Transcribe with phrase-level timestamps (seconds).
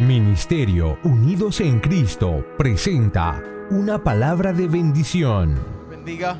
[0.00, 5.58] Ministerio Unidos en Cristo presenta una palabra de bendición.
[5.90, 6.38] bendiga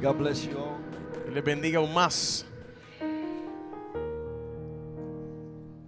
[0.00, 0.78] God bless you all.
[1.34, 2.46] les bendiga aún más.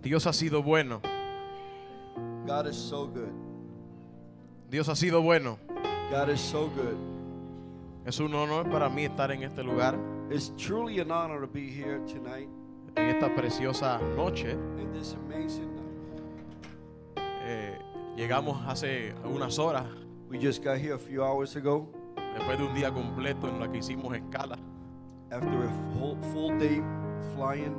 [0.02, 1.00] Dios ha sido bueno.
[2.46, 3.32] God is so good.
[4.70, 5.58] Dios ha sido bueno.
[6.10, 6.96] God is so good.
[8.06, 9.98] Es un honor para mí estar en este lugar,
[10.30, 12.48] It's truly an honor to be here tonight
[12.96, 14.50] en esta preciosa noche.
[14.78, 15.75] in this amazing night.
[17.48, 17.78] Eh,
[18.16, 19.84] llegamos hace unas horas,
[20.28, 21.88] We just got here a few hours ago
[22.36, 24.58] después de un día completo en la que hicimos escala.
[25.30, 26.82] after a full, full day
[27.36, 27.76] flying.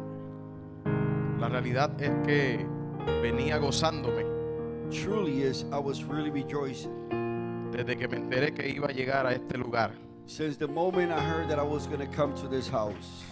[1.38, 2.66] La realidad es que
[3.22, 4.26] venía gozándome
[4.90, 6.94] Truly is, I was really rejoicing.
[7.74, 9.92] desde que me enteré que iba a llegar a este lugar.
[10.26, 13.26] Since the moment I heard that I was going to come to this house,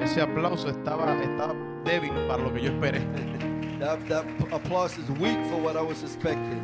[0.00, 1.54] Ese aplauso estaba, estaba
[1.86, 3.00] débil para lo que yo esperé.
[3.80, 6.60] that, that applause is weak for what I was expecting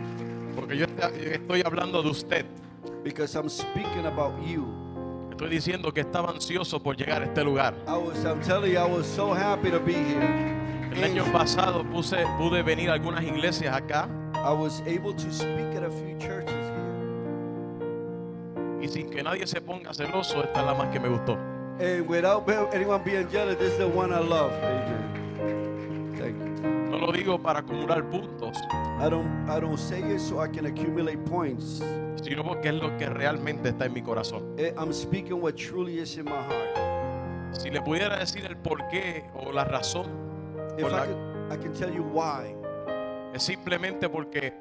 [0.55, 2.45] Porque yo estoy hablando de usted.
[3.03, 4.67] because I'm speaking about you.
[5.31, 7.75] Estoy diciendo que estaba ansioso por llegar a este lugar.
[7.89, 10.59] I was, I'm telling you, I was so happy to be here.
[10.95, 15.75] El año pasado puse, pude venir a algunas iglesias acá I was able to speak
[15.75, 16.83] at a few churches here.
[18.83, 21.39] y sin que nadie se ponga celoso, esta es la más que me gustó.
[21.83, 24.53] And without anyone being jealous, this is the one I love.
[24.63, 26.15] Amen.
[26.17, 26.91] Thank you.
[26.91, 28.57] No lo digo para acumular puntos,
[29.01, 31.83] I don't I don't say it so I can accumulate points.
[32.23, 34.55] sino porque es lo que realmente está en mi corazón.
[34.57, 37.59] Eh, I'm speaking what truly is in my heart.
[37.59, 40.07] Si le pudiera decir el porqué o la razón,
[40.79, 42.55] If la- I can, I can tell you why.
[43.35, 44.55] es simplemente porque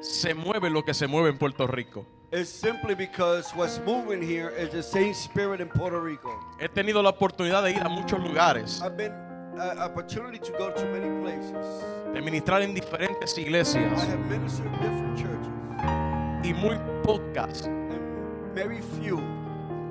[0.00, 2.06] se mueve lo que se mueve en Puerto Rico.
[2.30, 6.38] It's simply because what's moving here is the same spirit in Puerto Rico.
[6.60, 9.12] He tenido la oportunidad de ir a muchos lugares, I've been
[9.58, 11.66] uh, opportunity to go to many places.
[12.12, 15.48] de ministrar en diferentes I have ministered in different churches,
[16.44, 17.62] y muy pocas.
[17.66, 19.22] And very few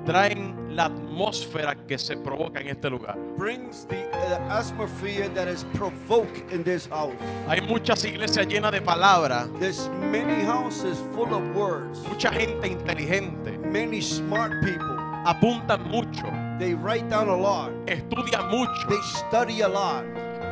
[0.08, 3.16] traen la atmósfera que se provoca en este lugar.
[3.36, 7.12] brings the uh, atmosphere that is provoked in this house.
[7.46, 13.58] Hay muchas iglesias llenas de palabra, There's many houses full of words, mucha gente inteligente,
[13.70, 14.96] many smart people.
[15.26, 16.26] apuntan mucho,
[16.58, 20.04] They write down a lot, estudian mucho, they study a lot,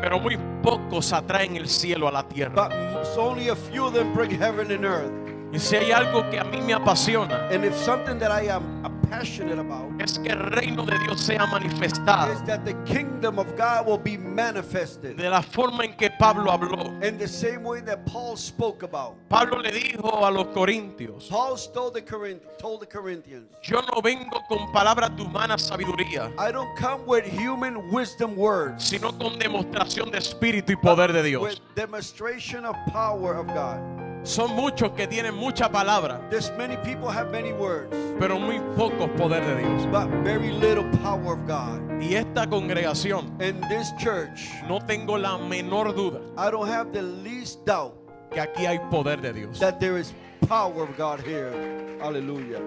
[0.03, 2.69] pero muy pocos atraen el cielo a la tierra.
[2.69, 5.13] but only a few of them bring heaven and earth.
[5.53, 8.85] Y si hay algo que a mí me apasiona, And if something that I am
[9.11, 13.47] passionate about es que el reino de Dios sea manifestado is that the kingdom of
[13.57, 16.91] God will be manifested de la forma en que Pablo habló.
[17.03, 19.15] in the same way that Paul spoke about.
[19.29, 24.01] Pablo le dijo a los corintios, Paul told the, Corinth- told the Corinthians, yo no
[24.01, 29.39] vengo con palabras de humana sabiduría, I don't come with human wisdom words, sino con
[29.39, 31.43] demostración de espíritu y poder de Dios.
[31.43, 33.79] with demonstration of power of God.
[34.27, 39.09] Son muchos que tienen mucha palabra, There's many people have many words, pero muy pocos
[39.17, 39.87] poder de Dios.
[39.93, 41.81] but very little power of God.
[42.03, 47.03] Y esta congregación, In this church, no tengo la menor duda I don't have the
[47.03, 47.95] least doubt
[48.33, 49.61] que aquí hay poder de Dios.
[49.61, 50.13] that there is
[50.49, 51.53] power of God here.
[52.01, 52.61] Hallelujah.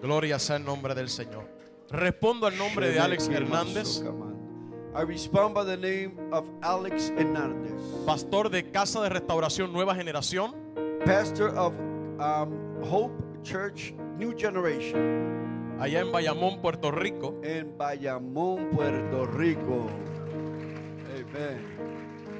[0.00, 1.44] Gloria sea el nombre del Señor.
[1.90, 4.02] Respondo al nombre de Alex Hernández,
[4.96, 7.72] I respond by the name of Alex Hernandez,
[8.06, 10.54] pastor de Casa de Restauración Nueva Generación,
[11.04, 11.74] pastor of
[12.18, 17.34] um, Hope Church New Generation allá en Bayamón, Puerto Rico.
[17.42, 19.86] in Bayamón, Puerto Rico.
[21.14, 21.74] Amen.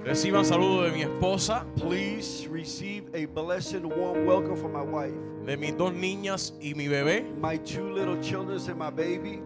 [0.04, 5.14] Reciban saludos de mi esposa, Please receive a blessed warm welcome from my wife,
[5.46, 7.24] de mis dos niñas y mi bebé.
[7.40, 9.42] my two little children, and my baby.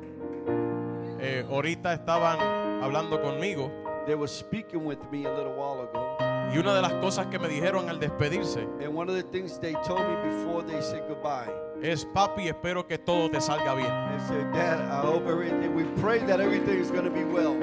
[1.20, 2.38] Eh, ahorita estaban
[2.82, 3.72] hablando conmigo
[4.06, 6.07] They were speaking with me a little while ago.
[6.54, 9.58] Y una de las cosas que me dijeron al despedirse And one of the things
[9.60, 13.88] they told me before they said goodbye, es, papi, espero que todo te salga bien.
[14.10, 17.54] they said, Dad, I hope everything, we pray that everything is going to be well.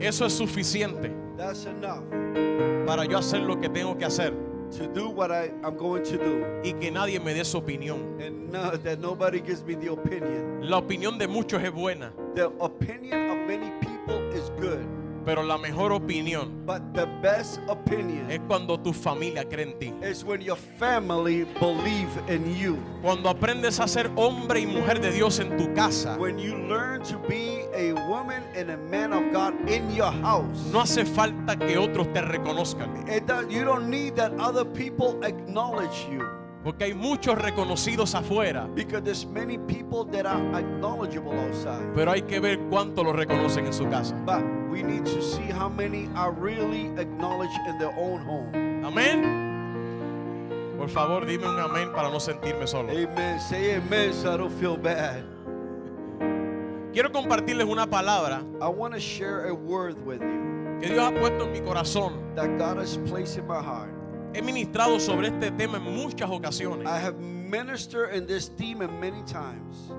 [0.00, 2.02] Eso es suficiente That's enough
[2.86, 4.32] para yo hacer lo que tengo que hacer
[4.78, 6.44] to do what I, I'm going to do.
[6.64, 8.20] y que nadie me dé su opinión.
[8.20, 10.68] And no, that nobody gives me the opinion.
[10.68, 13.70] La opinión de muchos es buena, The opinion of many
[15.26, 19.92] pero la mejor opinión but the best opinion es cuando tu familia cree en ti.
[20.02, 22.78] is when your family believe in you.
[23.02, 27.02] Cuando aprendes a ser hombre y mujer de Dios en tu casa, When you learn
[27.02, 30.70] to be a woman and a man of God in your house.
[30.72, 33.06] no hace falta que otros te reconozcan.
[33.08, 36.22] It does, you don't need that other people acknowledge you.
[36.66, 38.66] Porque hay muchos reconocidos afuera.
[38.74, 41.94] Because there's many people that are acknowledgeable outside.
[41.94, 44.16] Pero hay que ver cuánto lo reconocen en su casa.
[44.26, 48.50] But we need to see how many are really acknowledged in their own home.
[48.84, 49.46] Amén.
[50.76, 52.90] Por favor, dime un amén para no sentirme solo.
[52.90, 53.38] Amen.
[53.38, 55.22] Say amen so I don't feel bad.
[56.92, 61.12] Quiero compartirles una palabra I want to share a word with you que Dios ha
[61.12, 62.34] puesto en mi corazón.
[62.34, 63.95] that God has placed in my heart.
[64.36, 66.86] He ministrado sobre este tema en muchas ocasiones.
[66.86, 69.90] I have ministered in this theme many times.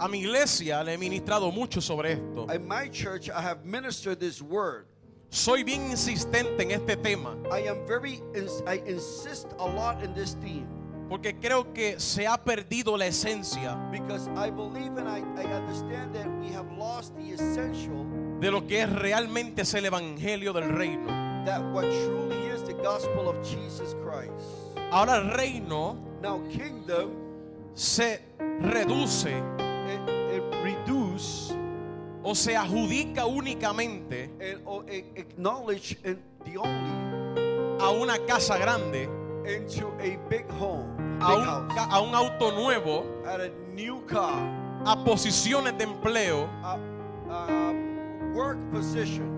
[0.00, 2.48] A mi iglesia le he ministrado mucho sobre esto.
[2.52, 4.86] In my church, I have ministered this word.
[5.30, 8.20] Soy bien insistente en este tema I am very,
[8.66, 10.66] I insist a lot in this theme
[11.08, 16.12] porque creo que se ha perdido la esencia because I believe and I, I understand
[16.14, 18.04] that we have lost the essential
[18.40, 21.26] de lo que es realmente es el evangelio del reino.
[21.46, 22.45] that what truly is the
[22.90, 24.78] gospel of Jesus Christ.
[24.92, 27.10] Ahora el reino Now, kingdom,
[27.74, 29.42] se reduce it,
[30.32, 31.52] it reduce
[32.22, 39.08] o se adjudica únicamente and or a- acknowledge in the only a una casa grande,
[39.44, 40.86] into a big home,
[41.18, 44.32] big a un, house, a un auto nuevo, at a new car,
[44.86, 46.78] a posiciones de empleo, a,
[47.30, 47.72] a
[48.32, 49.35] work position,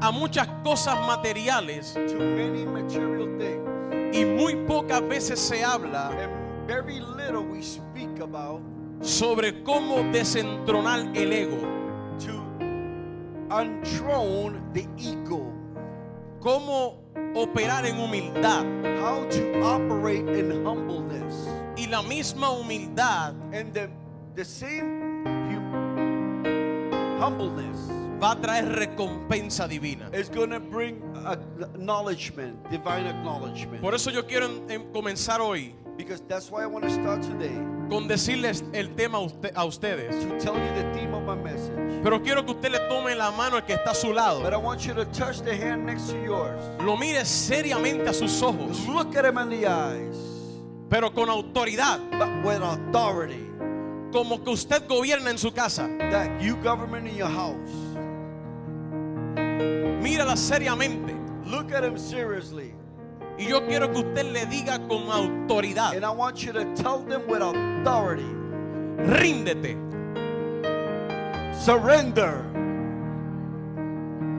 [0.00, 4.16] a muchas cosas materiales to many material things.
[4.16, 8.60] y muy pocas veces se habla And very little we speak about
[9.00, 11.58] sobre cómo desentronar el ego,
[12.18, 12.42] to
[13.50, 15.52] unthrone the ego,
[16.40, 17.00] cómo
[17.34, 18.64] operar en humildad
[19.00, 21.48] how to operate in humbleness.
[21.76, 23.88] y la misma humildad And the,
[24.34, 26.44] the same hum-
[27.20, 27.90] humbleness
[28.20, 30.08] va a traer recompensa divina.
[30.12, 33.80] is going to bring acknowledgement, divine acknowledgement.
[33.82, 37.22] Por eso yo quiero en- en comenzar hoy Because that's why I want to start
[37.22, 37.52] today
[37.90, 40.14] con decirles el tema a, usted- a ustedes.
[40.24, 42.02] to tell you the theme of my message.
[42.04, 44.40] Pero quiero que usted le tome la mano al que está a su lado.
[44.42, 46.62] But I want you to touch the hand next to yours.
[46.80, 50.16] Lo mire seriamente a sus ojos, Look at him in the eyes,
[50.88, 53.44] pero con autoridad, but with authority
[54.12, 55.88] como que usted gobierna en su casa.
[56.10, 57.87] that you government in your house.
[60.02, 61.14] Mírala seriamente.
[61.46, 62.74] Look at him seriously.
[63.38, 66.98] Y yo quiero que usted le diga con autoridad, And I want you to tell
[67.04, 68.26] them with authority
[68.96, 69.76] ríndete.
[71.54, 72.44] surrender.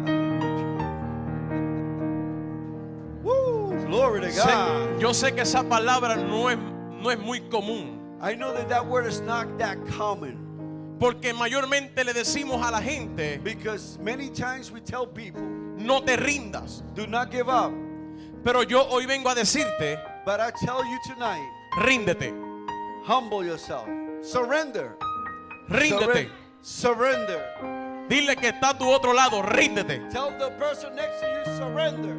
[3.23, 3.85] Woo!
[3.87, 4.99] Glory to God.
[5.01, 8.85] yo sé que esa palabra no es, no es muy común, I know that that
[8.85, 10.37] word is not that common
[10.99, 16.17] porque mayormente le decimos a la gente, because many times we tell people, no te
[16.17, 16.83] rindas.
[16.93, 17.71] do not give up.
[18.43, 21.47] Pero yo hoy vengo a decirte, But I tell you tonight,
[21.79, 22.31] ríndete,
[23.05, 23.87] humble yourself.
[24.21, 24.95] Surrender.
[25.69, 26.27] ríndete.
[26.27, 26.29] Surren-
[26.61, 28.05] Surrender.
[28.09, 29.99] Dile que está a tu otro lado, ríndete.
[30.11, 32.15] Tell the person next to you, surrender.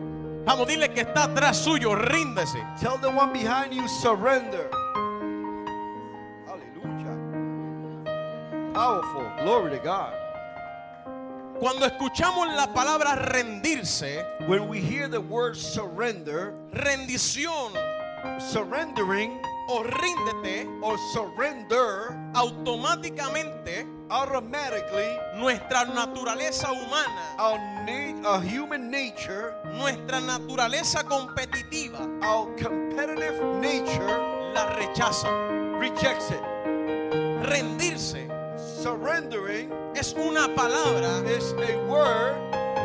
[0.46, 2.58] Vamos, dile que está atrás suyo, ríndese.
[2.80, 4.70] Tell the one behind you, surrender.
[8.74, 9.30] Powerful.
[9.42, 10.12] Glory to God.
[11.58, 17.72] Cuando escuchamos la palabra rendirse, When we hear the word surrender, rendición
[18.40, 19.38] surrendering
[19.68, 30.20] o ríndete, or surrender, automáticamente automatically nuestra naturaleza humana, our, na- our human nature, nuestra
[30.20, 35.28] naturaleza competitiva our competitive nature la rechaza.
[35.78, 36.42] rejects it.
[37.42, 38.28] Rendirse
[38.82, 42.34] Surrendering es una palabra is a word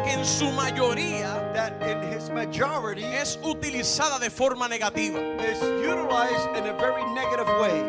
[0.03, 5.17] que en su mayoría that in his majority es utilizada de forma negativa.
[5.39, 7.81] is utilized in a very negative way.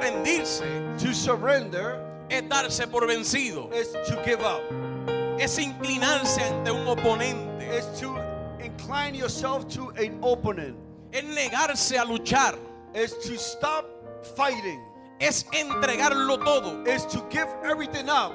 [0.00, 0.64] Rendirse
[1.00, 2.00] To surrender
[2.30, 4.62] es darse por vencido, is to give up,
[5.38, 8.16] es inclinarse ante un oponente, is to
[8.64, 10.74] incline yourself to an opponent,
[11.12, 12.58] es negarse a luchar,
[12.94, 13.84] is to stop
[14.34, 14.80] fighting,
[15.20, 16.82] es entregarlo todo.
[16.86, 18.32] is to give everything up.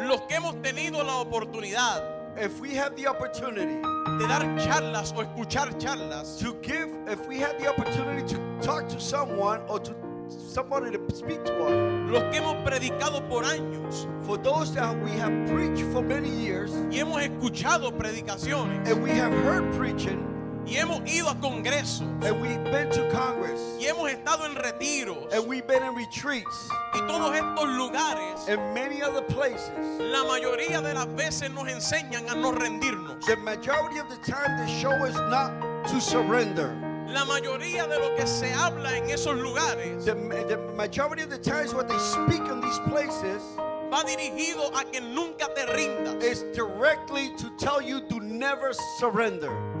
[0.00, 3.80] Los que hemos tenido la oportunidad If we have the opportunity
[4.18, 8.90] de dar charlas o escuchar charlas, to give, if we have the opportunity to talk
[8.90, 9.94] to someone or to
[10.28, 15.12] somebody to speak to us, los que hemos predicado por años for those that we
[15.12, 20.35] have preached for many years y hemos escuchado predicaciones and we have heard preaching
[20.66, 25.32] y hemos ido a congresos and we've been to Congress y hemos estado en retiros
[25.32, 29.70] and we've been in retreats y todos estos lugares, and many other places.
[30.00, 33.24] la mayoría de las veces nos enseñan a no rendirnos.
[33.26, 35.52] The majority of the time they show us not
[35.88, 36.74] to surrender.
[37.08, 41.38] La mayoría de lo que se habla en esos lugares the, the majority of the
[41.38, 43.42] times what they speak in these places
[43.90, 46.22] va dirigido a que nunca te rindas.
[46.22, 49.75] is directly to tell you to never surrender.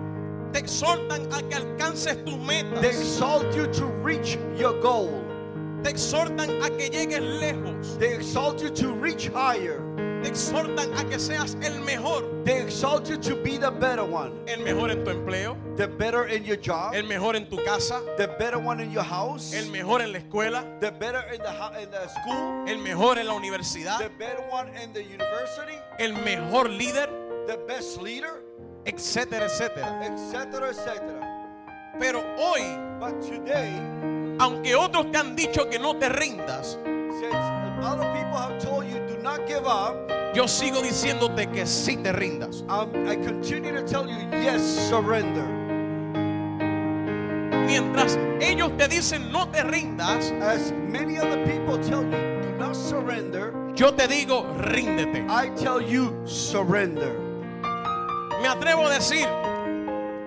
[0.52, 2.84] Te exhortan a que alcances tus They metas.
[2.84, 5.22] exalt you to reach your goal.
[5.82, 7.98] Te exhortan a que llegues lejos.
[7.98, 9.80] They exalt you to reach higher.
[10.22, 12.24] Te exhortan a que seas el mejor.
[12.44, 14.32] They exalt you to be the better one.
[14.48, 15.56] El mejor en tu empleo.
[15.76, 16.94] The better in your job.
[16.94, 18.00] El mejor en tu casa.
[18.16, 19.52] The better one in your house.
[19.52, 20.64] El mejor en la escuela.
[20.80, 22.64] The better in the, in the school.
[22.66, 23.98] El mejor en la universidad.
[23.98, 25.78] The better one in the university.
[25.98, 27.08] El mejor líder.
[27.46, 28.42] The best leader.
[28.86, 30.00] Etcétera, etcétera.
[30.06, 30.34] Etc.
[30.70, 31.02] Etc.
[31.98, 32.62] Pero hoy,
[32.98, 33.74] But today,
[34.38, 36.78] aunque otros te han dicho que no te rindas,
[37.20, 37.34] since
[37.82, 39.94] other people have told you do not give up,
[40.34, 42.62] yo sigo diciéndote que sí te rindas.
[42.70, 45.44] um, I continue to tell you yes, surrender.
[47.66, 52.74] Mientras ellos te dicen no te rindas, As many other people tell you do not
[52.76, 55.26] surrender, yo te digo ríndete.
[55.28, 57.14] I tell you surrender.
[58.46, 59.26] Me atrevo a decir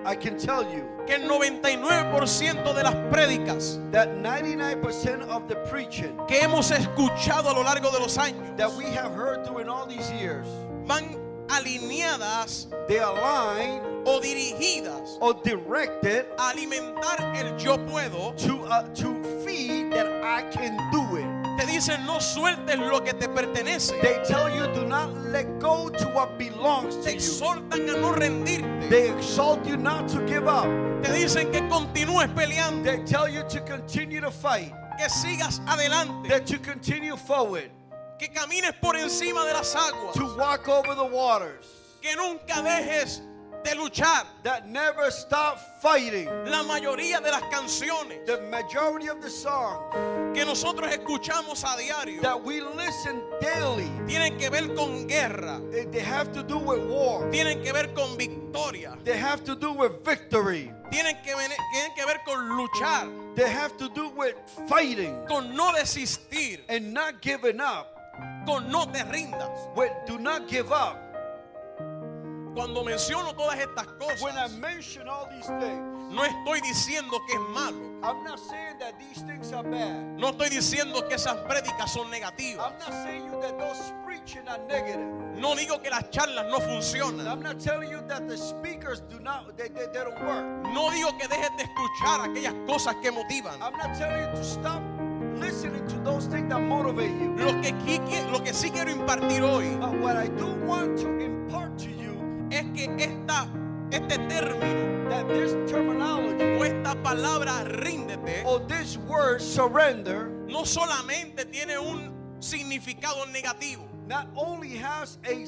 [0.04, 6.14] I can tell you que el 99% de las prédicas that 99% of the preaching
[6.28, 10.12] que hemos escuchado a lo largo de los años that we have heard all these
[10.12, 10.46] years,
[10.84, 11.16] van
[11.48, 18.36] alineadas they align o dirigidas or directed a alimentar el yo puedo.
[18.36, 19.14] to uh, to
[19.46, 21.39] feed that I can do it.
[21.60, 23.92] Te dicen no sueltes lo que te pertenece.
[24.00, 27.16] They tell you do not let go to what belongs Te to you.
[27.16, 28.88] exhortan a no rendirte.
[28.88, 30.64] They exalt you not to give up.
[31.02, 36.30] Te dicen que continúes peleando, They tell you to continue to fight, que sigas adelante,
[36.30, 37.70] that you continue forward,
[38.18, 41.66] que camines por encima de las aguas, to walk over the waters,
[42.00, 43.20] que nunca dejes
[43.64, 44.24] de luchar.
[44.44, 46.24] that never stop fighting.
[46.46, 49.94] La mayoría de las canciones The majority of the songs
[50.34, 55.84] que nosotros escuchamos a diario that we listen daily, tienen que ver con guerra, they,
[55.86, 57.28] they have to do with war.
[57.30, 60.70] tienen que ver con victoria, They have to do with victory.
[60.90, 64.34] tienen que, ven- tienen que ver con luchar, They have to do with
[64.68, 67.96] fighting con no desistir, and not giving up.
[68.46, 69.50] con no te rindas.
[69.76, 70.96] With do not give up.
[72.54, 73.86] Cuando menciono todas estas
[74.20, 78.38] When I cosas, mention all these things, no estoy diciendo que es malo, I'm not
[78.38, 80.18] saying that these things are bad.
[80.18, 84.46] no estoy diciendo que esas prédicas son negativas, I'm not saying you that those preaching
[84.48, 85.08] are negative.
[85.38, 89.20] no digo que las charlas no funcionan, I'm not telling you that the speakers do
[89.20, 90.44] not they, they, they don't work.
[90.74, 93.60] no digo que dejes de escuchar aquellas cosas que motivan.
[93.62, 94.82] I'm not telling you to stop
[95.40, 97.34] listening to those things that motivate you.
[97.36, 101.90] Que, lo que sí quiero impartir hoy But what I do want to impart to
[101.90, 102.16] you
[102.50, 103.48] es que esta,
[103.92, 111.44] este término that this terminology o esta palabra ríndete or this word surrender no solamente
[111.50, 115.46] tiene un significado negativo, not only has a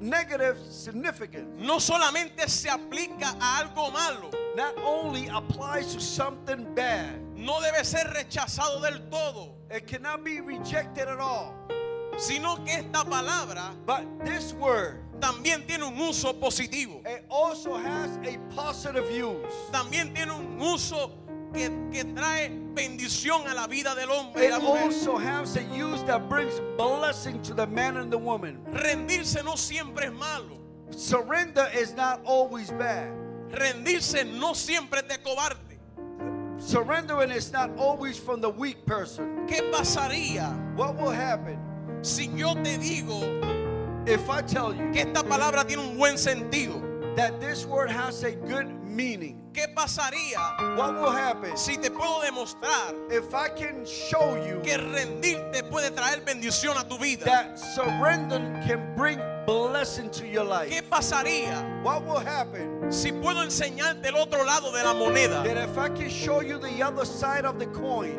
[0.00, 7.20] negative significance, no solamente se aplica a algo malo, not only applies to something bad,
[7.36, 11.54] no debe ser rechazado del todo, it cannot be rejected at all.
[12.16, 18.16] sino que esta palabra But this word, también tiene un uso positivo, it also has
[18.26, 19.52] a positive use.
[19.72, 21.12] también tiene un uso
[21.52, 24.84] que, que trae bendición a la vida del hombre y It la mujer.
[24.84, 28.58] also has a use that brings blessing to the man and the woman.
[28.72, 30.58] Rendirse no siempre es malo,
[30.90, 33.08] Surrender is not always bad.
[33.52, 35.56] rendirse no siempre es de cobarde.
[36.58, 39.46] Surrendering is not always from the weak person.
[39.48, 41.58] ¿Qué pasaría What will happen
[42.02, 43.20] si yo te digo
[44.06, 46.90] if I tell you que esta palabra tiene un buen sentido?
[47.16, 49.36] that this word has a good meaning?
[49.52, 54.76] ¿Qué pasaría What will happen si te puedo demostrar if I can show you que
[54.76, 57.24] rendirte puede traer bendición a tu vida?
[57.24, 60.70] that surrender can bring blessing to your life?
[60.70, 65.42] ¿Qué pasaría What will happen si puedo enseñarte el otro lado de la moneda?
[65.42, 68.16] that if I can show you the other side of the coin?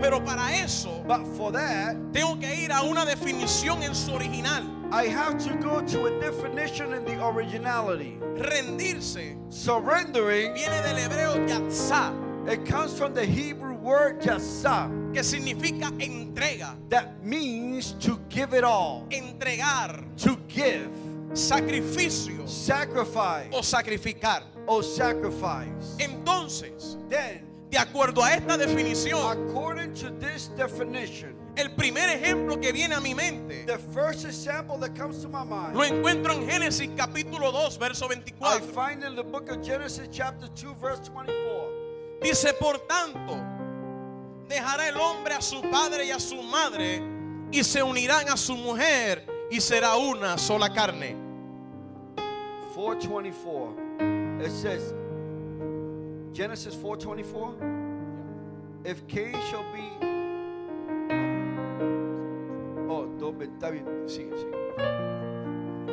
[0.00, 4.79] Pero para eso But for that, tengo que ir a una definición en su original.
[4.92, 8.18] I have to go to a definition in the originality.
[8.36, 9.36] Rendirse.
[9.52, 12.12] Surrendering, viene del hebreo yatzá,
[12.48, 18.64] it comes from the Hebrew word jasa, que significa entrega, that means to give it
[18.64, 20.90] all, entregar, to give,
[21.34, 22.48] sacrificio.
[22.48, 24.42] Sacrifice, o sacrificar.
[24.66, 25.96] or sacrifice.
[25.98, 32.72] Entonces, Then, de acuerdo a esta definición, according to this definition, el primer ejemplo que
[32.72, 36.48] viene a mi mente the first example that comes to my mind, lo encuentro en
[36.48, 38.60] Génesis capítulo 2, verso I 24.
[38.72, 41.70] find in the book of Genesis, chapter 2, verse 24.
[42.22, 43.38] Dice, por tanto,
[44.48, 47.00] dejará el hombre a su padre y a su madre
[47.52, 51.16] y se unirán a su mujer y será una sola carne.
[52.74, 54.42] 424.
[54.44, 54.94] It says,
[56.32, 57.54] Genesis 424.
[58.84, 59.88] If Cain shall be.
[62.88, 63.08] Oh,
[63.40, 63.84] está bien.
[64.06, 64.60] Sigue, sigue.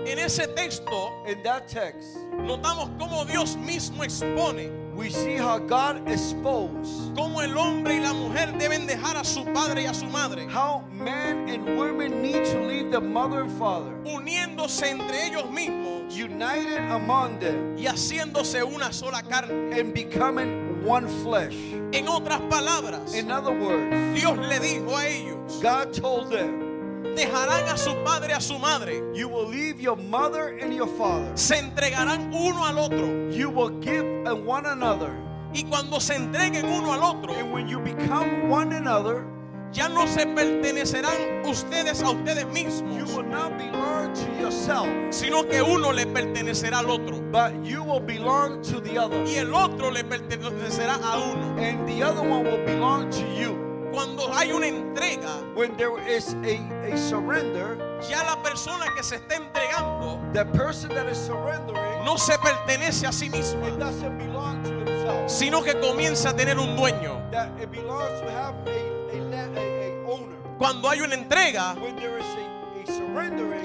[0.06, 6.10] En ese texto In that text, notamos cómo Dios mismo expone we see how God
[6.10, 10.06] exposed cómo el hombre y la mujer deben dejar a su padre y a su
[10.08, 15.46] madre, how men and women need to leave the mother and father, uniéndose entre ellos
[15.52, 19.72] mismos united among them, y haciéndose una sola carne.
[19.74, 21.56] and becoming one flesh.
[21.94, 26.67] En otras palabras, In other words, Dios le dijo a ellos, God told them,
[27.16, 31.32] dejarán a su padre a su madre, You will leave your mother and your father.
[31.36, 34.06] se entregarán uno al otro You will give
[34.46, 35.12] one another.
[35.54, 39.26] y cuando se entreguen uno al otro, And when you become one another,
[39.72, 45.44] ya no se pertenecerán ustedes a ustedes you mismos, will not belong to yourself, sino
[45.44, 49.24] que uno le pertenecerá al otro but you will belong to the other.
[49.26, 51.56] y el otro le pertenecerá a uno.
[51.62, 53.67] And the other one will belong to you.
[53.98, 56.60] Cuando hay una entrega, When there is a,
[56.94, 62.16] a surrender, ya la persona que se está entregando the person that is surrendering, no
[62.16, 65.28] se pertenece a sí it misma, doesn't belong to himself.
[65.32, 67.20] sino que comienza a tener un dueño.
[67.32, 70.38] That it belongs to have a, a, a, a owner.
[70.60, 72.57] Cuando hay una entrega, When there is a,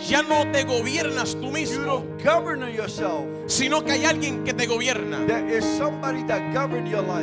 [0.08, 2.04] ya no te gobiernas tú mismo,
[3.46, 5.18] sino que hay alguien que te gobierna.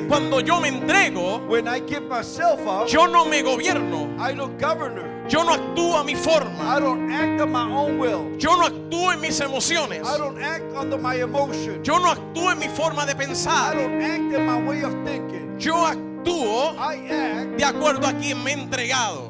[0.07, 4.59] Cuando yo me entrego, When I give myself up, yo no me gobierno, I don't
[4.59, 5.25] govern her.
[5.29, 8.37] yo no actúo a mi forma, I don't act on my own will.
[8.39, 11.83] yo no actúo en mis emociones, I don't act under my emotion.
[11.83, 14.93] yo no actúo en mi forma de I pensar, don't act in my way of
[15.05, 15.57] thinking.
[15.59, 19.27] yo actúo I act de acuerdo a quien me he entregado.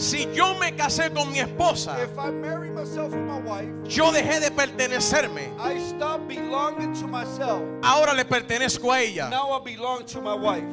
[0.00, 4.10] Si yo me casé con mi esposa, If I marry myself with my wife, yo
[4.10, 7.62] dejé de pertenecerme, I stop belonging to myself.
[7.82, 9.28] ahora le pertenezco a ella.
[9.28, 10.64] Now I belong to my wife.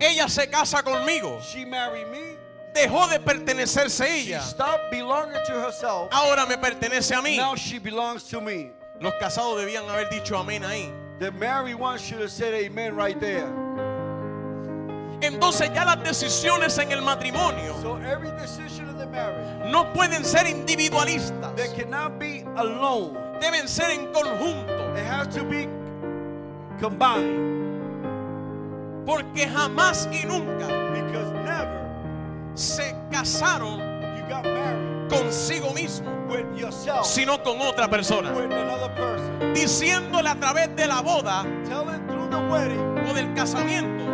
[0.00, 2.36] Ella se casa conmigo, She married me.
[2.74, 6.08] dejó de pertenecerse She ella, stopped belonging to herself.
[6.10, 7.36] ahora me pertenece a mí.
[7.36, 8.72] Now she belongs to me.
[9.00, 10.90] Los casados debían haber dicho amén ahí.
[11.20, 13.46] The married one should have said amen right there.
[15.20, 20.24] Entonces ya las decisiones en el matrimonio So every decision in the marriage, no pueden
[20.24, 23.16] ser individualistas, they cannot be alone.
[23.40, 25.68] deben ser en conjunto, It has to be
[26.80, 27.52] combined.
[29.06, 31.88] porque jamás y nunca Because never
[32.54, 33.78] se casaron
[34.16, 39.52] you got married consigo mismo, with yourself, sino con otra persona, with another person.
[39.54, 44.04] diciéndole a través de la boda Telling through the wedding o del casamiento,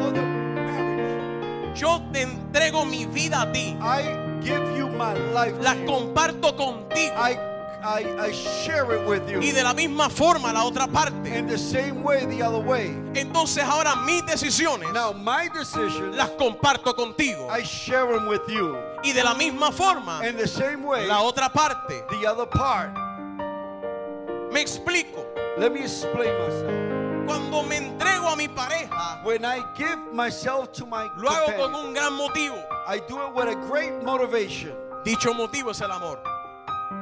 [1.80, 4.02] yo te entrego mi vida a ti, I
[4.42, 5.54] give you my life.
[5.62, 7.36] la comparto contigo I,
[7.82, 9.40] I, I share it with you.
[9.40, 11.34] y de la misma forma la otra parte.
[11.38, 12.88] In the same way, the other way.
[13.14, 18.76] Entonces ahora mis decisiones Now, my decisions, las comparto contigo I share them with you.
[19.02, 22.04] y de la misma forma In the same way, la otra parte.
[22.10, 22.90] the other part.
[24.52, 25.24] Me explico.
[25.58, 26.89] Let me explain myself.
[27.30, 31.74] Cuando me entrego a mi pareja, When I give myself to my lo hago con
[31.76, 32.60] un gran motivo.
[32.88, 34.72] I do it with a great motivation.
[35.04, 36.18] Dicho motivo es el amor.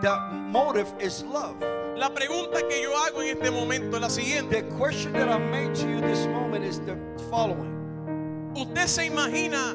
[0.02, 1.56] That motive is love.
[1.96, 4.50] La pregunta que yo hago en este momento es la siguiente.
[4.50, 6.98] The question that I made to you this moment is the
[7.30, 8.52] following.
[8.54, 9.74] ¿Usted se imagina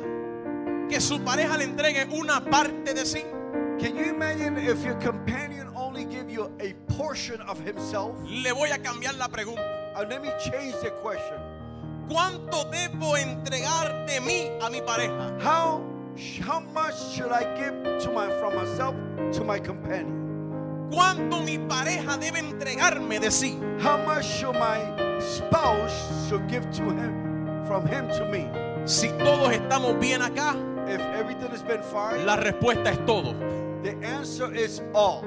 [0.88, 3.24] que su pareja le entregue una parte de sí?
[3.80, 8.16] Can you imagine if your companion only give you a portion of himself?
[8.24, 9.83] Le voy a cambiar la pregunta.
[9.96, 11.40] Uh, let me change the question.
[12.10, 15.32] ¿Cuánto debo entregar de mí a mi pareja?
[15.42, 15.82] How
[16.46, 18.96] how much should I give to my from myself
[19.34, 20.20] to my companion?
[20.92, 23.58] ¿Cuánto mi pareja debe entregarme de sí?
[23.82, 24.80] How much should my
[25.20, 28.50] spouse should give to him from him to me?
[28.86, 33.34] Si todos estamos bien acá, If everything has been fine, la respuesta es todo.
[33.84, 35.24] the answer is all.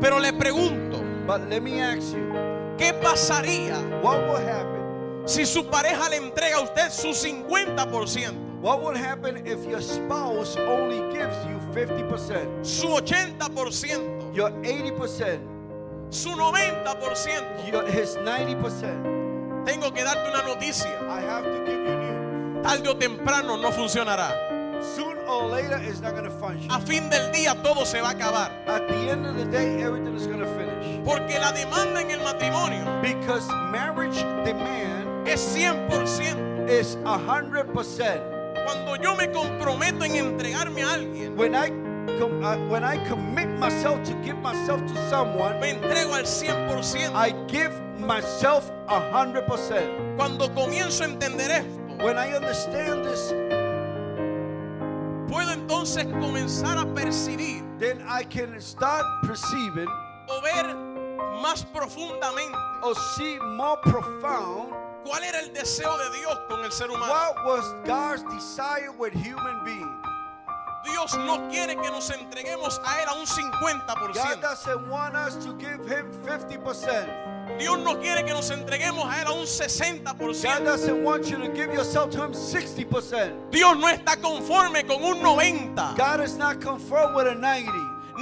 [0.00, 2.32] Pero le pregunto, But let me ask you,
[2.78, 5.26] ¿qué pasaría what will happen?
[5.26, 10.56] si su pareja le entrega a usted su 50%, What will happen if your spouse
[10.56, 15.40] only gives you 50%, su 80%, your 80%,
[16.10, 17.70] su 90%?
[17.70, 19.64] your, his 90%?
[19.64, 20.90] Tengo que darte una noticia.
[21.08, 22.66] I have to give you news.
[22.66, 24.47] Tarde o temprano no funcionará.
[24.82, 26.70] Sooner or later, it's not going to function.
[26.70, 28.50] A fin del día todo se va a acabar.
[28.66, 31.04] At the end of the day, everything is going to finish.
[31.04, 36.68] Porque la demanda en el matrimonio Because marriage demand es 100%.
[36.68, 38.20] is a hundred percent.
[38.66, 41.68] Cuando yo me comprometo en entregarme a alguien, When I
[42.18, 47.14] com- uh, when I commit myself to give myself to someone, me entrego al 100%.
[47.14, 49.88] I give myself a hundred percent.
[50.16, 53.32] Cuando comienzo a entender esto, When I understand this,
[55.68, 59.86] entonces comenzar a percibir then I can start perceiving
[60.26, 60.74] o ver
[61.42, 64.72] más profundamente or see more profound
[65.04, 67.12] cuál era el deseo de Dios con el ser humano.
[67.12, 69.94] what was God's desire with human being.
[70.84, 74.40] Dios no quiere que nos entreguemos a Él a un God 50%.
[74.40, 77.27] doesn't want us to give Him 50%.
[77.58, 80.64] Dios no quiere que nos entreguemos a Él a un God 60%.
[80.64, 83.50] doesn't want you to give yourself to Him 60%.
[83.50, 85.96] Dios no está conforme con un 90%.
[85.96, 87.70] God is not conformed with a 90,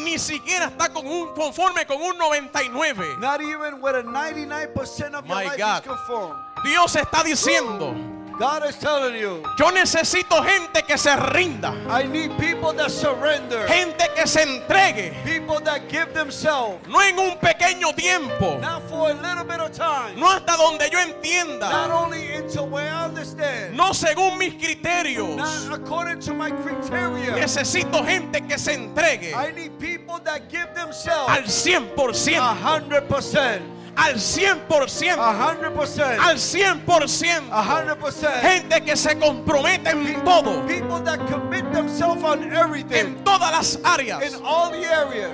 [0.04, 3.18] Ni siquiera está con un, conforme con un 99%.
[3.20, 5.82] not even with a 99% of your My life God.
[5.84, 6.36] is.
[6.64, 7.94] Dios está diciendo,
[8.38, 11.72] God is telling you, yo necesito gente que se rinda.
[11.88, 15.14] I need people that surrender, Gente que se entregue.
[15.24, 18.58] people that give themselves, No en un pequeño tiempo.
[18.60, 21.90] not for a little bit of time, No hasta donde yo not entienda.
[21.90, 25.34] only until where I understand, No según mis criterios.
[25.36, 27.32] not according to my criteria.
[27.36, 33.75] Necesito gente que se entregue I need people that give themselves al a 100%.
[33.96, 35.16] Al 100%.
[35.18, 37.48] a hundred percent, Al a 100%.
[37.50, 38.42] hundred percent.
[38.42, 40.66] Gente que se compromete en todo.
[40.66, 44.22] People that commit themselves on everything, En todas las áreas.
[44.22, 45.32] in all the areas,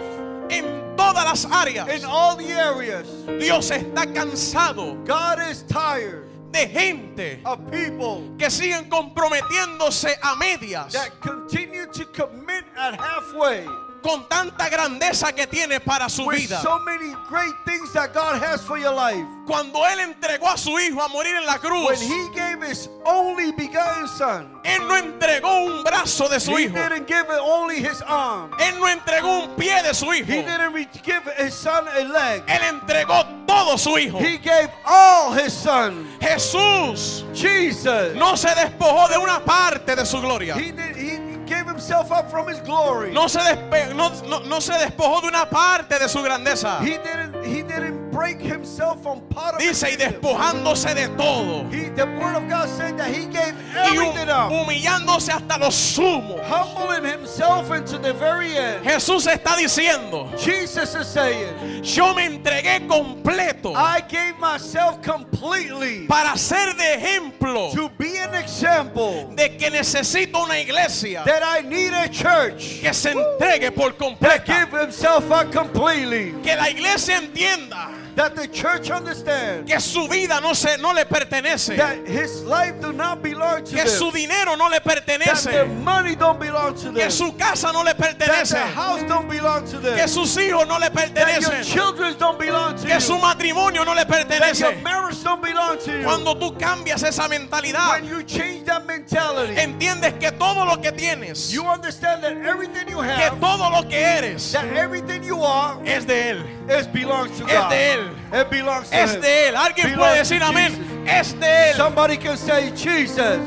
[0.50, 1.88] En todas las áreas.
[1.88, 3.06] in all the areas.
[3.40, 10.92] Dios está cansado God is tired de gente of people que siguen comprometiéndose a medias
[10.92, 13.66] that continue to commit at halfway
[14.02, 16.60] con tanta grandeza que tiene para su with vida.
[16.60, 19.24] so many great things that God has for your life.
[19.46, 22.88] Cuando Él entregó a su hijo a morir en la cruz, When He gave His
[23.04, 26.74] only begotten Son, Él no entregó un brazo de su He hijo.
[26.74, 28.50] didn't give it only His arm.
[28.58, 30.26] Él no entregó un pie de su hijo.
[30.30, 32.42] He didn't give His Son a leg.
[32.46, 34.18] Él entregó todo su hijo.
[34.18, 36.06] He gave all His Son.
[36.20, 38.14] Jesús Jesus.
[38.14, 40.54] no se despojó de una parte de su gloria.
[40.56, 40.96] He did.
[40.96, 41.18] He
[41.54, 43.12] gave Himself up from His glory.
[43.12, 46.80] No se, despe- no, no- no se despojó de una parte de su grandeza.
[46.80, 47.44] He didn't.
[47.44, 51.64] He didn't break Himself from part of Dice, y despojándose de todo.
[51.70, 56.40] He, the Word of God said that He gave everything up, humillándose hasta los sumos.
[56.44, 58.84] humbling Himself into the very end.
[58.84, 66.36] Jesús está diciendo, Jesus is saying, yo me entregué completo I gave myself completely para
[66.36, 71.92] ser de ejemplo to be an example de que necesito una iglesia that I need
[71.92, 74.46] a church que se entregue por that completo.
[74.46, 76.32] give himself up completely.
[76.42, 81.04] Que la iglesia entienda That the church understands que su vida no, se, no le
[81.06, 81.76] pertenece.
[81.76, 84.14] that his life do not belong to Que su them.
[84.28, 85.68] dinero no le That their pertenece.
[85.82, 88.50] money don't belong to Que su casa no le That pertenece.
[88.52, 89.96] their house don't belong to them.
[89.96, 91.64] Que sus hijos no le That your pertenecen.
[91.64, 94.28] children don't belong to Que su matrimonio no le That
[94.60, 94.82] your pertenece.
[94.82, 96.04] marriage don't belong to you.
[96.04, 100.92] Cuando tú cambias esa mentalidad, When you change that mentality, entiendes que todo lo que
[100.92, 105.42] tienes, you understand that everything you que have, todo lo que eres, that everything you
[105.42, 106.44] are, es de Él.
[106.78, 107.70] Is belongs to Es God.
[107.70, 108.10] de Él.
[108.32, 109.20] It belongs to Es Him.
[109.20, 109.56] de Él.
[109.56, 111.04] Alguien Belongs puede decir amén.
[111.06, 111.76] Es de Él.
[111.76, 113.40] Somebody can say Jesus.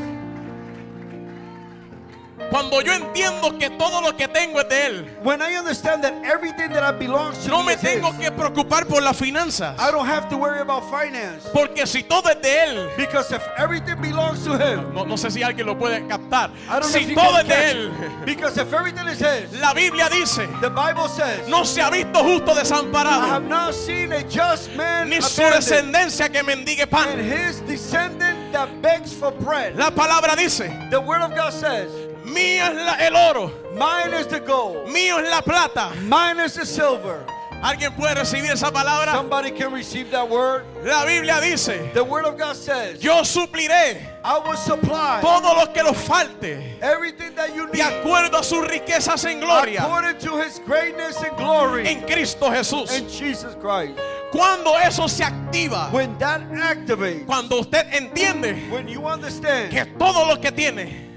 [2.49, 6.13] Cuando yo entiendo que todo lo que tengo es de Él, When I understand that
[6.23, 9.75] everything that I belongs to no me tengo His, que preocupar por las finanzas.
[9.79, 11.47] I don't have to worry about finance.
[11.51, 15.31] Porque si todo es de Él, Because if everything belongs to Him, no, no sé
[15.31, 16.51] si alguien lo puede captar.
[16.69, 18.25] I don't Si todo es de Él.
[18.25, 22.23] Because if everything is His, la Biblia dice, the Bible says, no se ha visto
[22.23, 26.91] justo I have desamparado, not seen a just man ni su descendencia que mendigue and
[26.91, 27.19] pan.
[27.19, 29.75] his descendant that begs for bread.
[29.75, 31.89] La palabra dice, The Word of God says,
[32.25, 35.91] mío es la- el oro, Mine is the gold, mío es la plata.
[36.01, 37.25] mine is the silver.
[37.63, 39.11] ¿Alguien puede recibir esa palabra?
[39.13, 40.65] Somebody can receive that word.
[40.83, 45.73] La Biblia dice, The Word of God says, yo supliré I will supply todo lo
[45.73, 50.17] que los falte everything that you de need acuerdo a sus riquezas en gloria according
[50.19, 52.91] to His greatness and glory en Cristo Jesús.
[52.95, 53.97] in Jesus Christ.
[54.31, 60.27] Cuando eso se activa, When that activates, cuando usted entiende when you understand que todo
[60.27, 61.14] lo que tiene,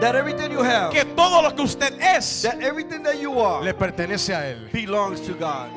[0.00, 3.62] that everything you have, que todo lo que usted es, that everything that you are
[3.64, 4.70] le pertenece a Él.
[4.72, 5.68] belongs to God.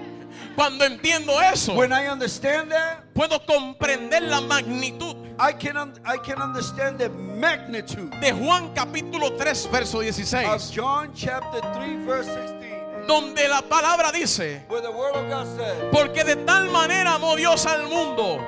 [0.56, 6.42] Cuando entiendo eso, When I understand that, puedo comprender la magnitud I can I can
[6.42, 13.08] understand the magnitude de Juan capítulo 3, verso of 16, John chapter 3 verse 16
[13.08, 17.36] donde la palabra dice, where the word of God says porque de tal manera amó
[17.36, 18.40] Dios al mundo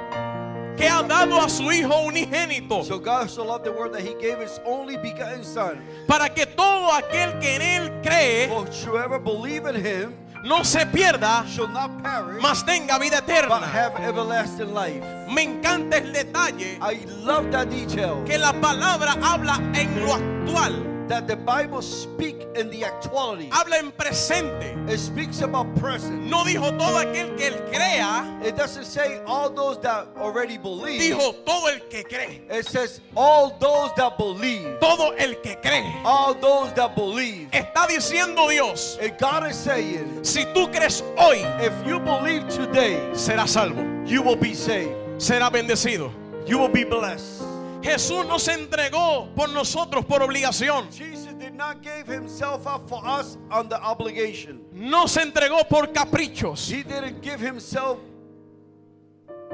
[0.77, 4.13] que ha dado a su Hijo unigénito So God so loved the world that he
[4.19, 5.81] gave his only begotten Son.
[6.07, 8.47] para que todo aquel que en Él cree
[8.85, 10.13] whoever believe in him
[10.45, 13.61] no se pierda, shall not perish, mas tenga vida but eterna.
[13.65, 15.01] have everlasting life.
[15.33, 18.21] Me encanta el detalle I love that detail.
[18.25, 23.49] que la palabra habla en lo actual, That the Bible speak in the actuality.
[23.51, 24.73] habla en presente.
[24.89, 26.23] It speaks about present.
[26.29, 31.01] No dijo todo aquel que Él crea, It doesn't say all those that already believe.
[31.01, 32.41] dijo todo el que cree.
[32.49, 34.79] It says all those that believe.
[34.79, 35.91] Todo el que cree.
[36.05, 37.49] All those that believe.
[37.51, 42.97] Está diciendo Dios, And God is saying, si tú crees hoy, if you believe today,
[43.13, 44.95] serás salvo, you will be saved.
[45.17, 46.11] serás bendecido.
[46.47, 47.41] You will be blessed.
[47.83, 50.89] Jesús nos entregó por nosotros por obligación.
[50.91, 54.61] Jesus did not give himself up for us on the obligation.
[54.71, 56.69] No se entregó por caprichos.
[56.69, 57.99] He didn't give himself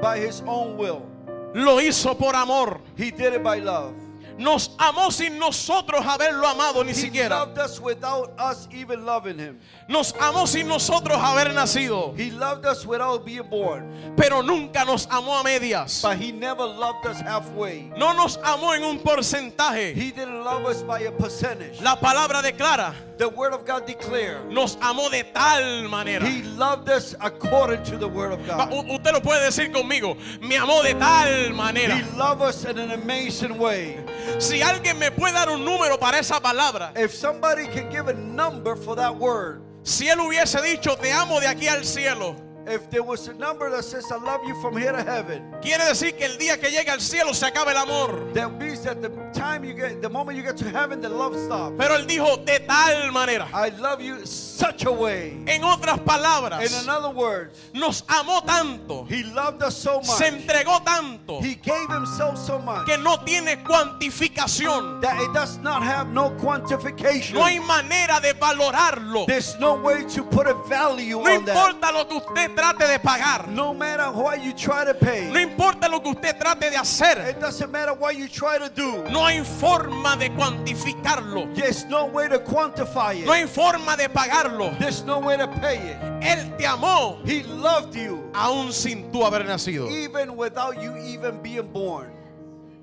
[0.00, 1.02] by his own will.
[1.54, 2.80] Lo hizo por amor.
[2.96, 3.94] He did it by love.
[4.40, 7.28] Nos amó sin nosotros haberlo amado ni He siquiera.
[7.40, 9.58] loved us without us even loving him.
[9.86, 12.16] Nos amó sin nosotros haber nacido.
[12.16, 14.14] He loved us without being born.
[14.16, 16.00] Pero nunca nos amó a medias.
[16.02, 17.92] But he never loved us halfway.
[17.98, 19.94] No nos amó en un porcentaje.
[19.94, 21.80] He didn't love us by a percentage.
[21.82, 24.50] La palabra declara, The word of God declared.
[24.50, 26.26] nos amó de tal manera.
[26.26, 28.72] He loved us according to the word of God.
[28.72, 30.16] Usted lo puede decir conmigo.
[30.40, 31.96] Me amó de tal manera.
[31.96, 33.98] He loved us in an amazing way.
[34.38, 38.14] Si alguien me puede dar un número para esa palabra, If somebody can give a
[38.14, 42.36] number for that word, si él hubiese dicho te amo de aquí al cielo,
[42.70, 45.84] if there was a number that says, I love you from here to heaven, quiere
[45.84, 48.32] decir que el día que llegue al cielo se acaba el amor.
[48.34, 51.34] that means that the time you get, the moment you get to heaven, the love
[51.36, 51.74] stops.
[51.78, 53.48] Pero él dijo de tal manera.
[53.52, 55.36] I love you such a way.
[55.46, 60.40] En otras In palabras, other words, nos amó tanto, He loved us so se much.
[60.40, 65.00] entregó tanto, He gave Himself so much que no tiene cuantificación.
[65.00, 67.34] that it does not have no quantification.
[67.34, 69.26] No hay manera de valorarlo.
[69.26, 71.56] There's no way to put a value No on that.
[71.56, 73.48] importa lo que usted trate de pagar.
[73.48, 77.18] No matter what you try to pay, No importa lo que usted trate de hacer.
[77.28, 79.02] it doesn't matter what you try to do.
[79.10, 81.54] No hay forma de cuantificarlo.
[81.54, 83.26] There's no way to quantify it.
[83.26, 84.78] No hay forma de pagarlo.
[84.78, 85.96] There's no way to pay it.
[86.22, 89.90] Él te amó He loved you aún sin tú haber nacido.
[89.90, 92.12] even without you even being born.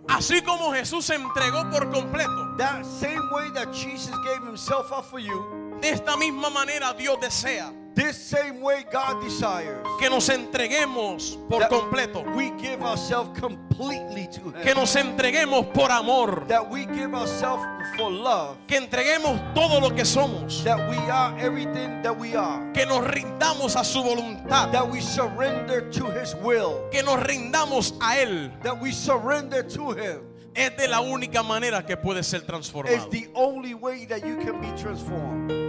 [0.07, 2.55] Así como Jesús se entregó por completo.
[2.57, 7.17] That same way that Jesus gave himself up for you, De esta misma manera Dios
[7.21, 12.23] desea this same way God desires que nos entreguemos por completo.
[12.35, 14.77] we give ourselves completely to Que Him.
[14.77, 16.45] nos entreguemos por amor.
[16.47, 17.63] That we give ourselves
[17.97, 18.55] for love.
[18.67, 20.63] Que entreguemos todo lo que somos.
[20.63, 22.71] That we are everything that we are.
[22.73, 24.71] Que nos rindamos a su voluntad.
[24.71, 26.87] That we surrender to His will.
[26.91, 28.51] Que nos rindamos a Él.
[28.61, 30.21] That we surrender to Him.
[30.53, 33.09] Es de la única manera que puede ser It's transformado.
[33.11, 35.66] the only way that you can be transformed.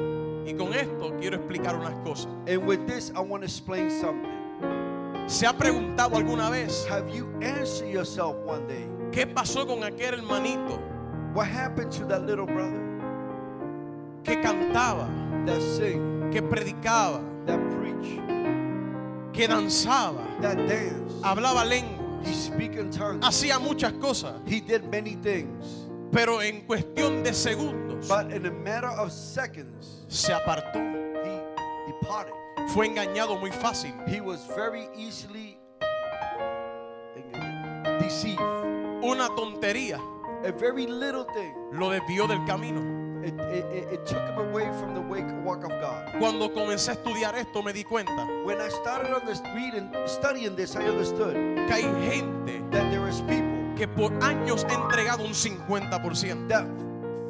[0.48, 2.28] Y con esto quiero explicar unas cosas.
[2.46, 4.32] And with this, I want to explain something.
[5.28, 8.86] ¿Se ha preguntado alguna vez Have you answered yourself one day?
[9.12, 10.80] qué pasó con aquel hermanito
[11.34, 12.82] What happened to that little brother
[14.24, 15.06] que cantaba,
[15.46, 18.18] that sing, que predicaba, that preach,
[19.34, 21.12] que danzaba, that dance?
[21.22, 23.22] hablaba lengua, He speak in tongues.
[23.22, 25.87] hacía muchas cosas, He did many things.
[26.12, 30.78] Pero en cuestión de segundos But in a matter of seconds, se apartó.
[30.78, 32.32] he departed.
[32.74, 33.92] Fue engañado muy fácil.
[34.06, 35.58] He was very easily
[38.00, 38.40] deceived.
[39.02, 39.98] Una tontería
[40.44, 41.54] A very little thing.
[41.72, 42.80] lo desvió del camino.
[43.24, 46.06] It, it, it- it took him away from the wake, walk of God.
[46.20, 50.54] Cuando comencé a estudiar esto me di cuenta When I started on this reading, studying
[50.54, 51.34] this, I understood
[51.66, 53.47] que hay gente that there is people
[53.78, 56.66] que por años ha entregado un 50%, that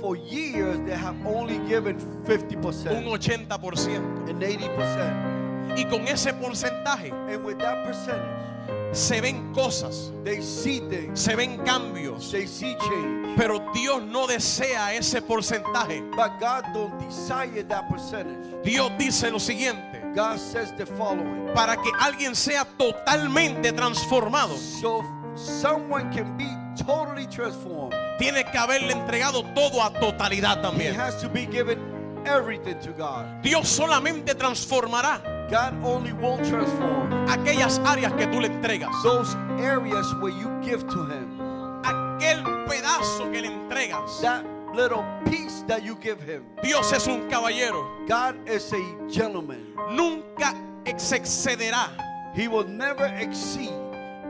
[0.01, 4.29] for years they have only given 50% un 80%.
[4.29, 5.79] and 80%.
[5.79, 11.35] Y con ese porcentaje And with that percentage, se ven cosas, they see things, se
[11.37, 12.31] ven cambios.
[12.33, 13.37] they see change.
[13.37, 16.01] Pero Dios no desea ese porcentaje.
[16.17, 18.65] But God don't desire that percentage.
[18.65, 21.53] Dios dice lo siguiente, God says the following.
[21.55, 25.03] para que alguien sea totalmente transformado, So
[25.39, 27.95] someone can be totally transformed.
[28.19, 30.95] tiene que haberle entregado todo a totalidad He también.
[30.95, 31.79] has to be given
[32.27, 33.43] everything to God.
[33.43, 35.21] Dios solamente transformará
[35.51, 40.87] God only will transform aquellas áreas que tú le entregas, those areas where you give
[40.89, 41.39] to Him.
[41.85, 44.21] aquel pedazo que le entregas.
[44.21, 46.45] That little piece that you give Him.
[46.63, 49.75] Dios es un caballero, God is a gentleman.
[49.91, 50.55] nunca
[50.99, 51.89] se excederá
[52.35, 53.73] He will never exceed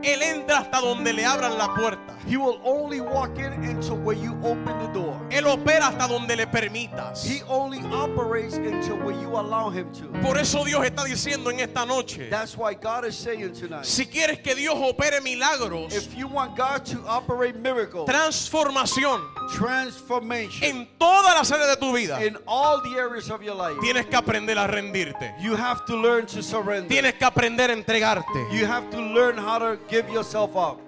[0.03, 2.17] Él entra hasta donde le abran la puerta.
[2.27, 5.19] He will only walk in until where you open the door.
[5.31, 7.23] Él opera hasta donde le permitas.
[7.23, 10.07] He only operates until where you allow him to.
[10.21, 13.85] Por eso Dios está diciendo en esta noche, That's why God is saying tonight.
[13.85, 19.21] si quieres que Dios opere milagros, If you want God to operate miracles, transformación
[19.55, 23.77] transformation en todas las áreas de tu vida, in all the areas of your life,
[23.81, 25.33] tienes que aprender a rendirte.
[25.39, 26.87] you have to learn to surrender.
[26.87, 28.25] Tienes que aprender a entregarte.
[28.51, 30.79] You have to learn how to give yourself up.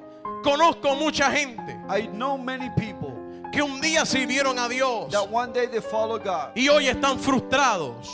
[0.44, 3.18] Conozco mucha gente I know many people
[3.52, 7.20] que un día sirvieron a Dios that one day they follow God y hoy están
[7.20, 8.08] frustrados.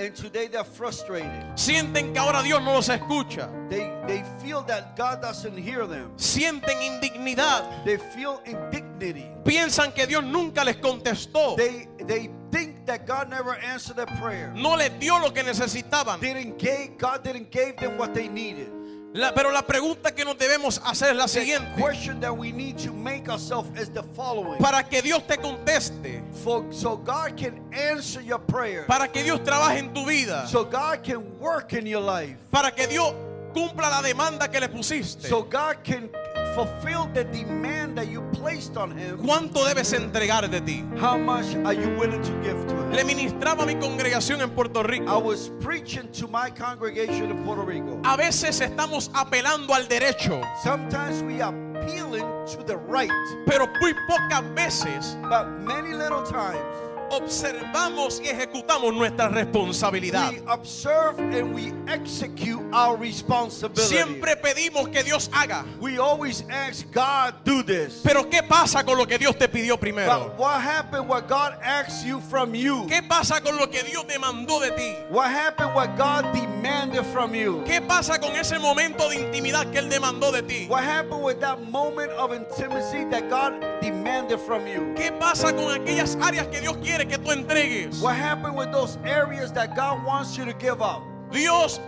[0.00, 1.44] and today they're frustrated.
[1.54, 3.50] Sienten que ahora Dios no los escucha.
[3.68, 6.12] They they feel that God doesn't hear them.
[6.16, 7.84] Sienten indignidad.
[7.84, 9.28] They feel indignity.
[9.44, 11.56] Piensan que Dios nunca les contestó.
[11.56, 14.52] They they think that God never answered their prayer.
[14.56, 16.20] No les dio lo que necesitaban.
[16.20, 18.79] Didn't give God didn't give them what they needed.
[19.12, 21.68] La- pero la pregunta que nos debemos hacer es la siguiente.
[24.60, 28.86] Para que Dios te conteste, For, so God can answer your prayer.
[28.86, 32.36] para que Dios trabaje en tu vida, So God can work in your life.
[32.52, 33.12] para que Dios
[33.52, 35.28] cumpla la demanda que le pusiste.
[35.28, 36.08] So God can
[36.54, 39.18] fulfill the demand that you placed on him.
[39.18, 40.84] ¿Cuánto debes entregar de ti?
[40.98, 42.92] How much are you willing to give to him?
[42.92, 45.18] Le ministraba a mi congregación en Puerto I Rico.
[45.20, 48.00] was preaching to my congregation in Puerto Rico.
[48.04, 53.10] A veces estamos apelando al derecho, Sometimes we are appealing to the right,
[53.46, 56.60] pero muy pocas veces but many little times
[57.10, 60.30] observamos y ejecutamos nuestra responsabilidad.
[60.32, 63.94] we observe and we execute our responsibility.
[63.94, 65.64] Siempre pedimos que Dios haga.
[65.80, 68.00] We always ask God, do this.
[68.02, 70.28] Pero ¿qué pasa con lo que Dios te pidió primero?
[70.28, 72.86] But what happened what God asked you from you?
[72.88, 74.94] ¿Qué pasa con lo que Dios demandó de ti?
[75.10, 76.59] What happened what God demanded
[77.12, 77.62] from you?
[77.64, 80.66] ¿Qué pasa con ese momento de intimidad que Él demandó de ti?
[80.68, 84.94] What happened with that moment of intimacy that God demanded from you?
[84.96, 88.00] ¿Qué pasa con aquellas áreas que Dios quiere que tú entregues?
[88.00, 91.02] What happened with those areas that God wants you to give up?
[91.30, 91.80] Dios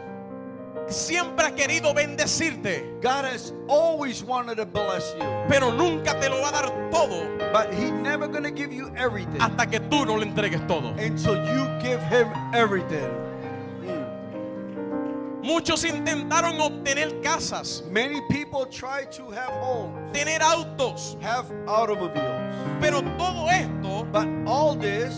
[0.89, 6.41] siempre ha querido bendecirte, God has always wanted to bless you, pero nunca te lo
[6.41, 10.07] va a dar todo but He's never going to give you everything hasta que tú
[10.07, 10.95] no le entregues todo.
[10.99, 13.11] until you give Him everything.
[15.43, 23.01] Muchos intentaron obtener casas, Many people try to have homes, tener autos, have automobiles, pero
[23.19, 25.15] todo esto but all this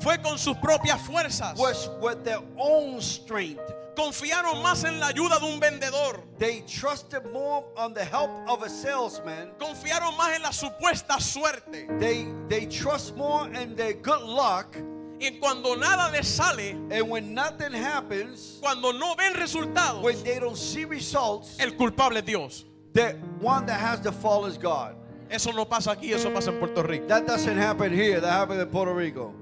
[0.00, 1.56] fue con sus propias fuerzas.
[1.56, 3.60] was with their own strength.
[3.96, 6.20] Confiaron más en la ayuda de un vendedor.
[6.38, 9.50] They trusted more on the help of a salesman.
[9.58, 11.86] Confiaron más en la supuesta suerte.
[11.98, 14.74] They they trust more in their good luck.
[15.20, 20.38] Y cuando nada les sale, And when nothing happens, cuando no ven resultados, when they
[20.38, 22.64] don't see results, el culpable es Dios.
[22.94, 24.96] the one that has the fall is God.
[25.28, 27.06] Eso no pasa aquí, eso pasa en Puerto Rico.
[27.06, 28.18] That doesn't happen here.
[28.20, 29.32] That happens in Puerto Rico.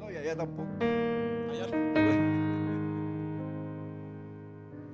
[0.00, 0.66] No, yeah, yeah, tampoco.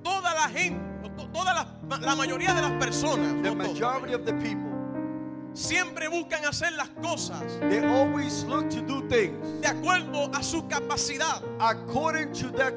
[0.04, 0.78] Toda la gente,
[1.16, 4.67] to- toda la, la mayoría de las personas, The no majority of the people,
[5.58, 10.62] siempre buscan hacer las cosas they always look to do things de acuerdo a su
[10.68, 11.42] capacidad.
[11.60, 12.72] according to their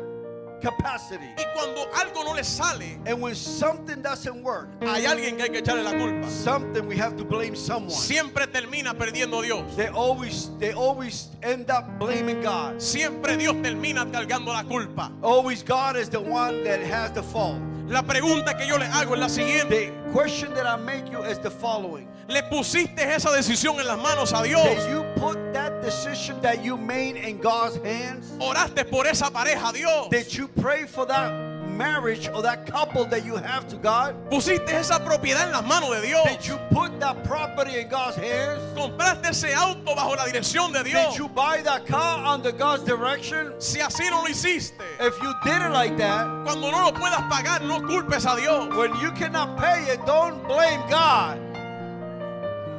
[0.61, 1.25] capacity.
[1.37, 5.49] Y cuando algo no les sale, And when something doesn't work, hay alguien que hay
[5.49, 6.29] que echarle la culpa.
[6.29, 7.89] something we have to blame someone.
[7.89, 9.75] Siempre termina perdiendo Dios.
[9.75, 12.79] They always they always end up blaming God.
[12.81, 15.11] Siempre Dios termina cargando la culpa.
[15.23, 17.59] Always God is the one that has the fault.
[17.87, 19.91] La pregunta que yo le hago es la siguiente.
[19.91, 22.07] The question that I make you is the following.
[22.31, 24.63] ¿Le pusiste esa decisión en las manos a Dios?
[24.63, 28.31] Did you put that decision that you made in God's hands?
[28.39, 30.07] ¿Oraste por esa pareja, Dios?
[30.09, 31.29] Did you pray for that
[31.67, 34.15] marriage or that couple that you have to God?
[34.29, 36.25] ¿Pusiste esa propiedad en las manos de Dios?
[36.25, 38.61] Did you put that property in God's hands?
[38.77, 41.11] ¿Compraste ese auto bajo la dirección de Dios?
[41.11, 43.53] Did you buy that car under God's direction?
[43.59, 47.29] Si así no lo hiciste, If you did it like that, cuando no lo puedas
[47.29, 48.73] pagar, no culpes a Dios.
[48.77, 51.50] when you cannot pay it, don't blame God.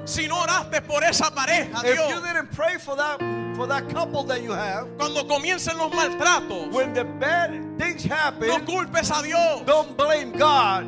[0.05, 3.21] Si no oraste por esa pareja, If Dios, you didn't pray for that
[3.57, 8.15] for that couple that you have, cuando comiencen los maltratos, when the bad things no
[8.17, 9.63] happen, culpes a Dios.
[9.67, 10.87] don't blame God.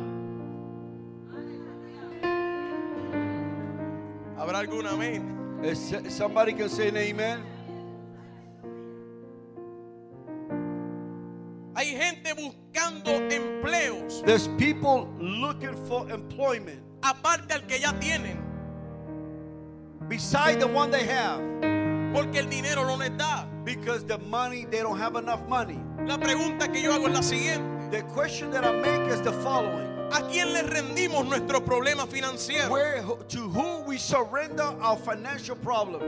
[4.37, 5.63] ¿Habrá algún amén?
[5.63, 7.43] Is- Somebody can say an amen.
[11.77, 18.37] Hay gente buscando empleos There's people looking for employment aparte al que ya tienen,
[20.07, 21.39] beside the one they have
[22.13, 23.45] porque el dinero no les da.
[23.65, 25.79] because the money they don't have enough money.
[26.05, 27.91] La pregunta que yo hago es la siguiente.
[27.91, 29.87] The question that I make is the following.
[30.11, 32.69] ¿A quién le rendimos nuestro problema financiero?
[32.69, 36.05] Where to whom we surrender our financial problems?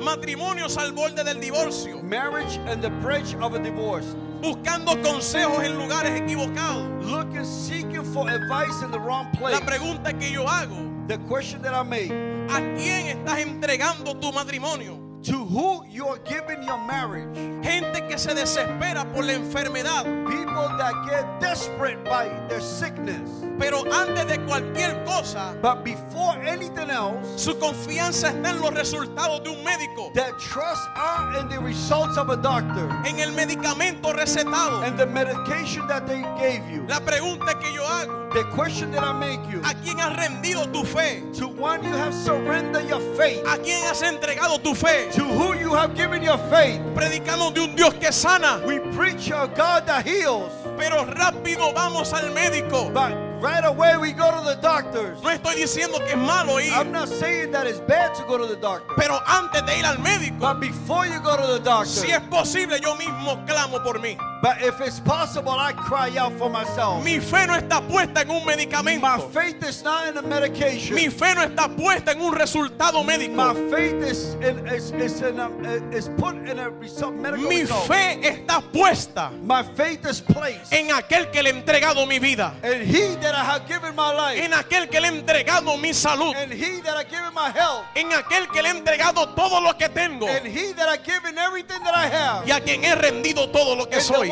[0.00, 4.14] Matrimonios al borde del divorcio, Marriage and the bridge of a divorce.
[4.40, 7.04] buscando consejos en lugares equivocados.
[7.04, 9.60] Looking seeking for advice in the wrong place.
[9.60, 12.12] La pregunta que yo hago, The question that I make.
[12.50, 14.98] ¿A quién estás entregando tu matrimonio?
[15.24, 17.28] To who you are giving your marriage.
[17.62, 23.28] Gente que se desespera por la enfermedad, People that get desperate by their sickness.
[23.58, 29.44] pero antes de cualquier cosa, But before anything else, su confianza está en los resultados
[29.44, 34.14] de un médico, their trust are in the results of a doctor en el medicamento
[34.14, 34.82] recetado.
[34.86, 36.86] and the medication that they gave you.
[36.88, 39.60] La pregunta que yo hago, The question that I make you.
[39.64, 41.22] ¿a quién has rendido tu fe?
[41.38, 43.42] To one you have surrendered your faith.
[43.44, 45.10] ¿A quién has entregado tu fe?
[45.16, 46.80] To who you have given your faith.
[46.94, 50.52] Predicamos de un Dios que sana, We preach a God that heals.
[50.78, 52.92] pero rápido vamos al médico.
[52.94, 53.12] But
[53.42, 55.20] right away we go to the doctors.
[55.22, 58.38] No estoy diciendo que es malo I'm ir, not saying that it's bad to go
[58.38, 58.94] to the doctor.
[58.96, 62.20] pero antes de ir al médico, But before you go to the doctor, si es
[62.30, 64.16] posible, yo mismo clamo por mí.
[64.42, 67.04] But if it's possible, I cry out for myself.
[67.04, 69.30] Mi fe no está puesta en un My medicamento.
[69.32, 70.94] faith is not in the medication.
[70.94, 73.70] Mi fe no está puesta en un resultado My médico.
[73.70, 75.48] faith is in, is, is, in a,
[75.94, 77.86] is put in a result, medical Mi result.
[77.86, 82.54] fe está puesta My faith is placed en aquel que le he entregado mi vida,
[82.64, 85.92] in He that I have given my life, en aquel que le he entregado mi
[85.92, 89.60] salud, and He that I given my health, en aquel que le he entregado todo
[89.60, 92.82] lo que tengo and He that I given everything that I have, y a quien
[92.84, 94.29] he rendido todo lo que and soy.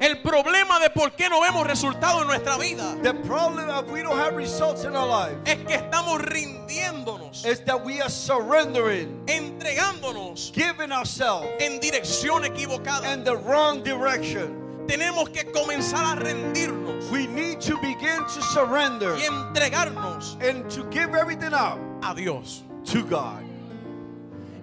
[0.00, 4.02] El problema de por qué no vemos resultados en nuestra vida The problem of we
[4.02, 9.24] don't have results in our life es que estamos rindiéndonos, is that we are surrendering,
[9.26, 13.12] entregándonos giving ourselves en dirección equivocada.
[13.12, 14.54] in the wrong direction.
[14.86, 20.84] Tenemos que comenzar a rendirnos We need to begin to surrender y entregarnos and to
[20.90, 22.62] give everything up a Dios.
[22.84, 23.42] to God.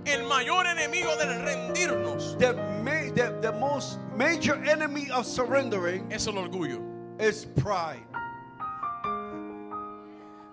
[0.05, 2.53] El mayor enemigo del rendirnos The,
[2.83, 6.81] ma- the, the most major enemy of surrendering es el orgullo.
[7.19, 8.05] is pride.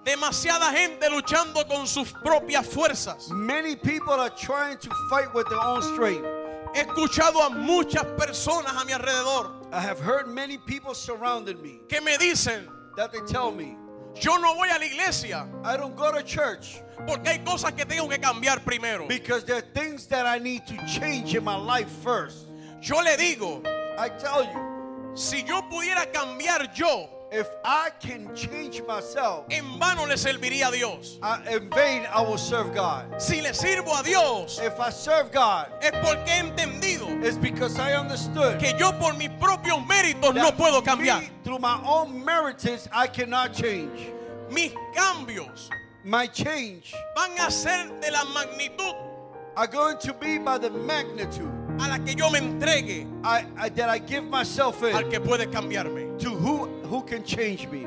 [0.04, 3.30] Demasiada gente luchando con sus propias fuerzas.
[3.30, 6.26] Many people are trying to fight with their own strength.
[6.74, 11.80] He escuchado a muchas personas a mi alrededor I have heard many people surrounding me
[11.88, 13.76] que me dicen, that they tell me,
[14.20, 17.84] yo no voy a la iglesia I don't go to church porque hay cosas que
[17.84, 19.08] tengo que cambiar primero.
[19.08, 22.46] because there are things that I need to change in my life first.
[22.80, 23.64] Yo le digo,
[23.98, 30.06] I tell you, si yo pudiera cambiar yo, if I can change myself, en vano
[30.06, 31.18] le serviría a Dios.
[31.22, 33.20] I, in vain I will serve God.
[33.20, 37.78] Si le sirvo a Dios, If I serve God, es porque he entendido it's because
[37.78, 41.20] I understood que yo por mis propios méritos no puedo cambiar.
[41.20, 44.12] me, through my own merits, I cannot change.
[44.50, 45.70] Mis cambios
[46.04, 48.94] My change van a ser de la magnitud
[49.56, 53.68] are going to be by the magnitude a la que yo me entregue I, I,
[53.68, 56.01] that I give myself al in que puede cambiarme.
[56.18, 57.86] To who, who can change me.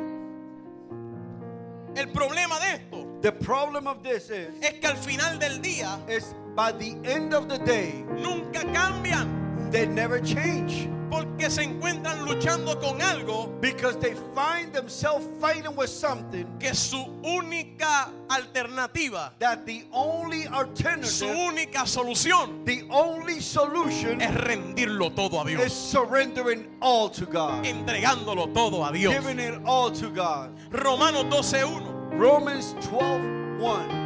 [1.96, 6.00] El problema de esto The problem of this is, es que al final del día
[6.08, 12.26] is by the end of the day, nunca cambian they never change porque se encuentran
[12.26, 19.66] luchando con algo because they find themselves fighting with something que su única alternativa, that
[19.66, 25.74] the only su alternative, única solución the only solution es rendirlo todo a is Dios,
[25.74, 29.14] surrendering all to God, entregándolo todo a Dios.
[29.14, 30.52] giving it all to God.
[30.72, 34.06] Romanos 12:1 Romans 12 1.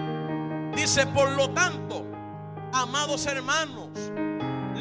[0.76, 2.06] dice, por lo tanto,
[2.74, 3.90] amados hermanos,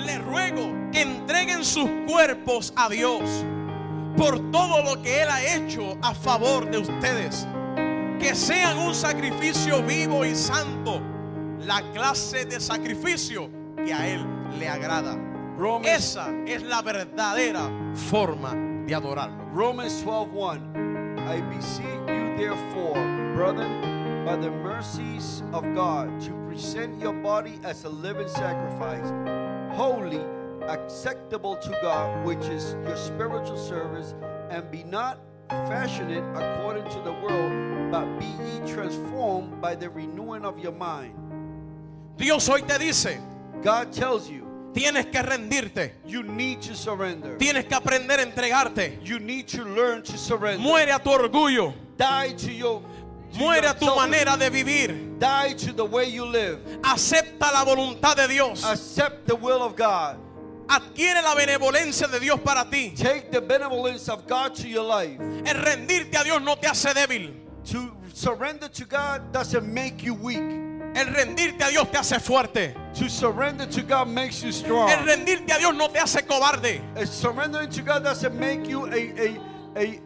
[0.08, 3.22] les ruego que entreguen sus cuerpos a Dios
[4.16, 7.46] por todo lo que Él ha hecho a favor de ustedes.
[8.18, 11.00] Que sean un sacrificio vivo y santo,
[11.60, 13.50] la clase de sacrificio
[13.84, 14.26] que a Él
[14.58, 15.16] le agrada.
[15.56, 18.54] Romans, Esa es la verdadera forma
[18.86, 19.44] de adorarlo.
[19.52, 21.18] Romans 12 1.
[21.28, 22.94] I beseech you, therefore,
[23.34, 29.12] brethren, by the mercies of God, to present your body as a living sacrifice,
[29.78, 30.20] holy,
[30.66, 34.12] acceptable to God, which is your spiritual service,
[34.50, 40.44] and be not fashioned according to the world, but be ye transformed by the renewing
[40.44, 41.14] of your mind.
[42.16, 43.20] Dios hoy te dice,
[43.62, 47.36] God tells you, tienes que rendirte, you need to surrender.
[47.38, 48.98] tienes que aprender a entregarte.
[49.04, 50.60] You need to learn to surrender.
[50.60, 52.82] Muere a tu orgullo, Die to your
[53.36, 55.18] muere a tu manera de vivir.
[55.18, 56.58] Die to the way you live.
[56.82, 58.64] Acepta la voluntad de Dios.
[58.64, 60.16] Accept the will of God.
[60.68, 62.90] Adquiere la benevolencia de Dios para ti.
[62.94, 65.18] Take the benevolence of God to your life.
[65.46, 67.34] El rendirte a Dios no te hace débil.
[67.70, 70.38] To surrender to God doesn't make you weak.
[70.94, 72.74] El rendirte a Dios te hace fuerte.
[72.94, 74.90] To surrender to God makes you El strong.
[75.06, 76.80] rendirte a Dios no te hace cobarde.
[76.96, 79.40] Uh, Surrendering to God doesn't make you a, a,
[79.76, 80.00] a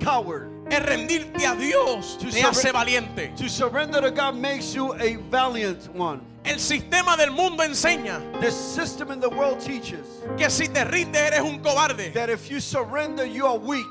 [0.00, 0.47] coward.
[0.70, 3.32] El rendirte a Dios To te hace valiente.
[3.36, 6.20] To surrender to God makes you a valiant one.
[6.44, 10.06] El sistema del mundo enseña The system in the world teaches
[10.36, 12.12] que si te rindes eres un cobarde.
[12.14, 13.86] that if you surrender, you are weak.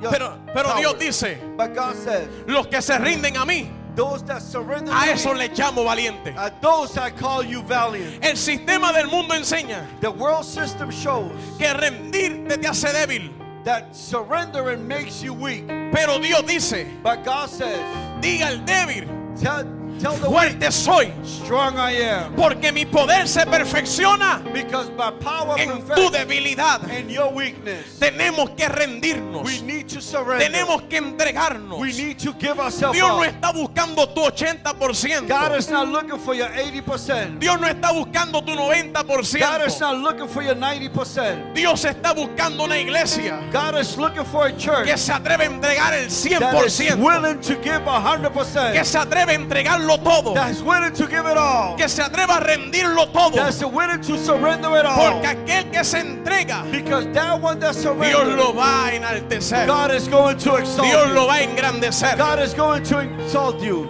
[0.00, 0.76] You're Pero, pero.
[0.76, 5.10] Dios dice, But God says, los que se rinden a mí, those that surrender a
[5.10, 6.32] eso le llamo valiente.
[6.62, 8.24] those I call you valiant.
[8.24, 13.32] El sistema del mundo enseña The world system shows que rendirte te hace débil.
[13.68, 15.68] That surrendering makes you weak.
[15.92, 17.78] Pero Dios dice, But God says,
[18.18, 19.06] diga al débil,
[19.38, 22.34] tell, tell the weak, fuerte soy, strong I am.
[22.34, 26.80] porque mi poder se perfecciona Because my power en tu debilidad.
[26.90, 27.98] in your weakness.
[27.98, 29.44] Tenemos que rendirnos.
[29.44, 30.50] We need to surrender.
[30.50, 31.78] Tenemos que entregarnos.
[31.80, 35.28] We need to give ourselves Dios no está buscando tu 80%.
[35.28, 37.38] God is not looking for your 80%.
[37.38, 39.80] Dios no está buscando tu God is 90%.
[39.80, 41.54] not looking for your 90%.
[41.54, 45.46] Dios está buscando una iglesia God is looking for a church que se atreve a
[45.46, 46.98] entregar el that is 100%.
[46.98, 48.84] willing to give Que 100%.
[48.84, 50.34] se atreve a entregarlo todo.
[50.34, 51.76] That is willing to give it all.
[51.76, 53.36] Que se atreva a rendirlo todo.
[53.36, 55.12] That's willing to surrender it all.
[55.12, 59.66] Porque aquel que se entrega, Because that one that Dios lo va a enaltecer.
[59.66, 62.16] God is going to exalt Dios lo va a engrandecer.
[62.18, 63.84] God is going to exalt you.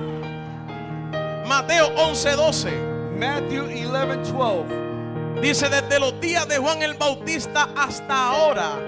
[1.46, 5.40] Mateo 11:12 Matthew 11, 12.
[5.40, 8.78] dice: Desde los días de Juan el Bautista hasta ahora,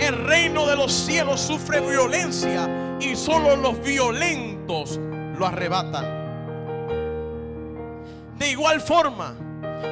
[0.00, 2.68] el reino de los cielos sufre violencia
[3.00, 4.98] y solo los violentos
[5.38, 6.25] lo arrebatan.
[8.38, 9.34] De igual forma,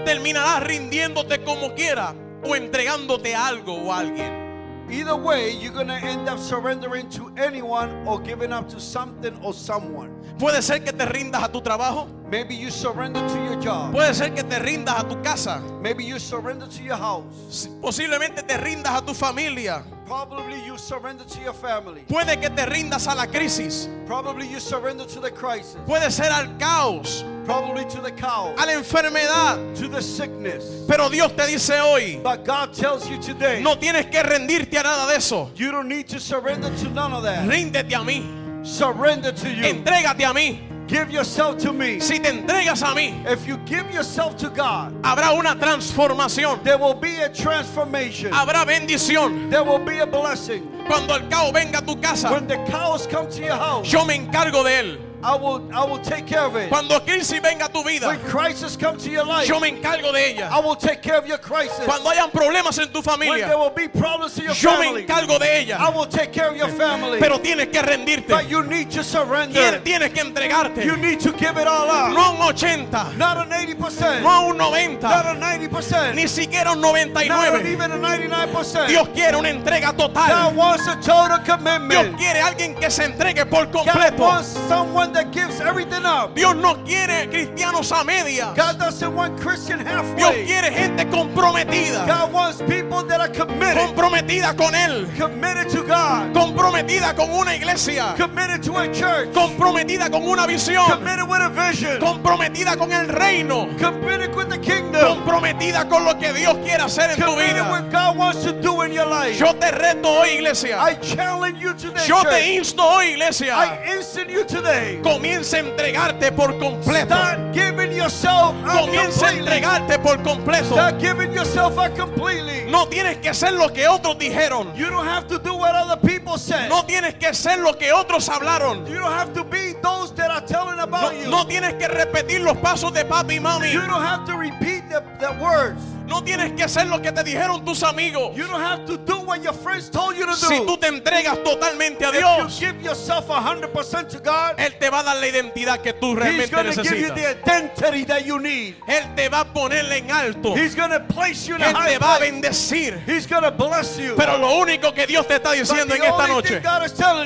[0.05, 2.15] terminarás rindiéndote como quiera
[2.45, 4.45] o entregándote a algo o a alguien.
[4.91, 9.33] Either way, you're going to end up surrendering to anyone or giving up to something
[9.43, 10.11] or someone.
[10.39, 13.93] Puede ser que te rindas a tu trabajo, Maybe you surrender to your job.
[13.93, 17.67] puede ser que te rindas a tu casa, Maybe you surrender to your house.
[17.81, 22.03] posiblemente te rindas a tu familia, Probably you surrender to your family.
[22.09, 25.77] puede que te rindas a la crisis, Probably you surrender to the crisis.
[25.87, 28.55] puede ser al caos, Probably to the cow.
[28.59, 29.75] a la enfermedad.
[29.77, 30.85] To the sickness.
[30.87, 34.83] Pero Dios te dice hoy, But God tells you today, no tienes que rendirte a
[34.83, 35.51] nada de eso.
[35.55, 37.49] you don't need to surrender to none of that.
[37.49, 39.65] Ríndete a mí, Surrender to you.
[39.65, 40.61] entrégate a mí.
[40.87, 41.99] Give yourself to me.
[42.01, 46.77] Si te entregas a mí, If you give yourself to God, habrá una transformación, there
[46.79, 48.31] will be a transformation.
[48.33, 49.51] habrá bendición.
[49.51, 50.69] There will be a blessing.
[50.87, 54.05] Cuando el caos venga a tu casa, When the cows come to your house, yo
[54.05, 54.99] me encargo de él.
[55.25, 56.69] I will I will take care of it.
[56.69, 60.13] Cuando crisis venga a tu vida, When crisis come to your life, yo me encargo
[60.13, 60.51] de ella.
[60.53, 61.81] I will take care of your crisis.
[61.87, 64.85] Cuando hayan problemas en tu When there familia, will be problems in your yo me
[64.87, 65.93] family, encargo de I ella.
[65.97, 67.19] will take care of your family.
[67.21, 68.29] Pero tienes que rendirte.
[68.29, 69.81] But you need to surrender.
[69.81, 70.85] Tien- Tienes que entregarte.
[70.85, 72.13] You need to give it all up.
[72.13, 74.21] No a un 80, Not an 80%.
[74.23, 76.15] no a un Not 90, a 90%.
[76.15, 77.67] ni siquiera un Not 99.
[77.73, 78.89] even a 99%.
[78.89, 80.55] Dios quiere una entrega God total.
[80.55, 82.19] wants a total Dios commitment.
[82.19, 84.19] quiere alguien que se entregue por God completo.
[84.23, 86.35] wants someone that gives everything up.
[86.35, 88.55] Dios no quiere cristianos a medias.
[88.57, 90.45] God doesn't want Christian Dios halfway.
[90.45, 92.07] quiere gente comprometida.
[92.07, 93.77] God wants people that are committed.
[93.77, 95.07] Comprometida con Él.
[95.17, 96.35] Committed to God.
[96.35, 98.15] Comprometida con una iglesia.
[98.17, 99.33] Committed to a church.
[99.33, 100.85] Comprometida con una visión.
[100.91, 102.01] Committed with a vision.
[102.01, 103.67] Comprometida con el reino.
[103.79, 105.23] Committed with the kingdom.
[105.23, 107.71] Comprometida con lo que Dios quiere hacer en tu Committed vida.
[107.71, 109.39] what God wants to do in your life.
[109.39, 110.77] Yo te reto hoy, iglesia.
[110.79, 112.07] I challenge you today.
[112.07, 113.55] Yo te insto hoy, iglesia.
[113.55, 115.01] I instant you today.
[115.05, 117.15] Comienza a entregarte por completo.
[117.15, 120.73] Start giving yourself Comienza a entregarte por completo.
[120.73, 122.71] Start giving yourself up completely.
[122.71, 124.75] No tienes que ser lo que otros dijeron.
[124.75, 126.69] You don't have to do what other people say.
[126.71, 128.87] No tienes que ser lo que otros hablaron.
[128.89, 131.29] You don't have to be those that are telling No, about you.
[131.31, 133.71] no tienes que repetir los pasos de papi y mami.
[133.73, 135.83] You don't have to repeat the, the words.
[136.07, 138.37] No tienes que hacer lo que te dijeron tus amigos.
[138.37, 140.37] You don't have to do what your friends told you to do.
[140.37, 144.79] Si tú te entregas totalmente a if Dios, you give yourself 100% to God, Él
[144.79, 147.15] te va a dar la identidad que tú realmente to give you necesitas.
[147.15, 148.75] the identity that you need.
[148.87, 150.55] Él te va a ponerle en alto.
[150.55, 150.75] He's
[151.09, 153.03] place you in Él te va a bendecir.
[153.07, 153.27] He's
[153.57, 154.15] bless you.
[154.17, 156.63] Pero lo único que Dios te está diciendo the en esta noche,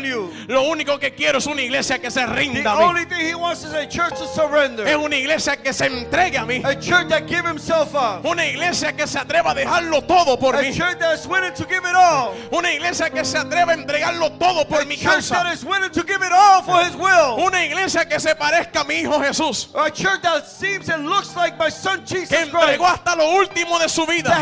[0.05, 2.83] you, lo único que quiero es una iglesia que se the rinda a mí.
[2.85, 4.87] only thing He wants is a church to surrender.
[4.87, 6.62] Es una iglesia que se entregue a mí.
[6.64, 8.24] A church that give Himself up.
[8.24, 10.74] Una iglesia iglesia que se atreva a dejarlo todo por mí.
[10.74, 12.34] church that is willing to give it all.
[12.52, 15.42] Una iglesia que se atreva a entregarlo todo por mi causa.
[17.38, 19.68] Una iglesia que se parezca a mi hijo Jesús.
[19.74, 23.78] A church that seems and looks like my son Jesus Que entregó hasta lo último
[23.78, 24.36] de su vida.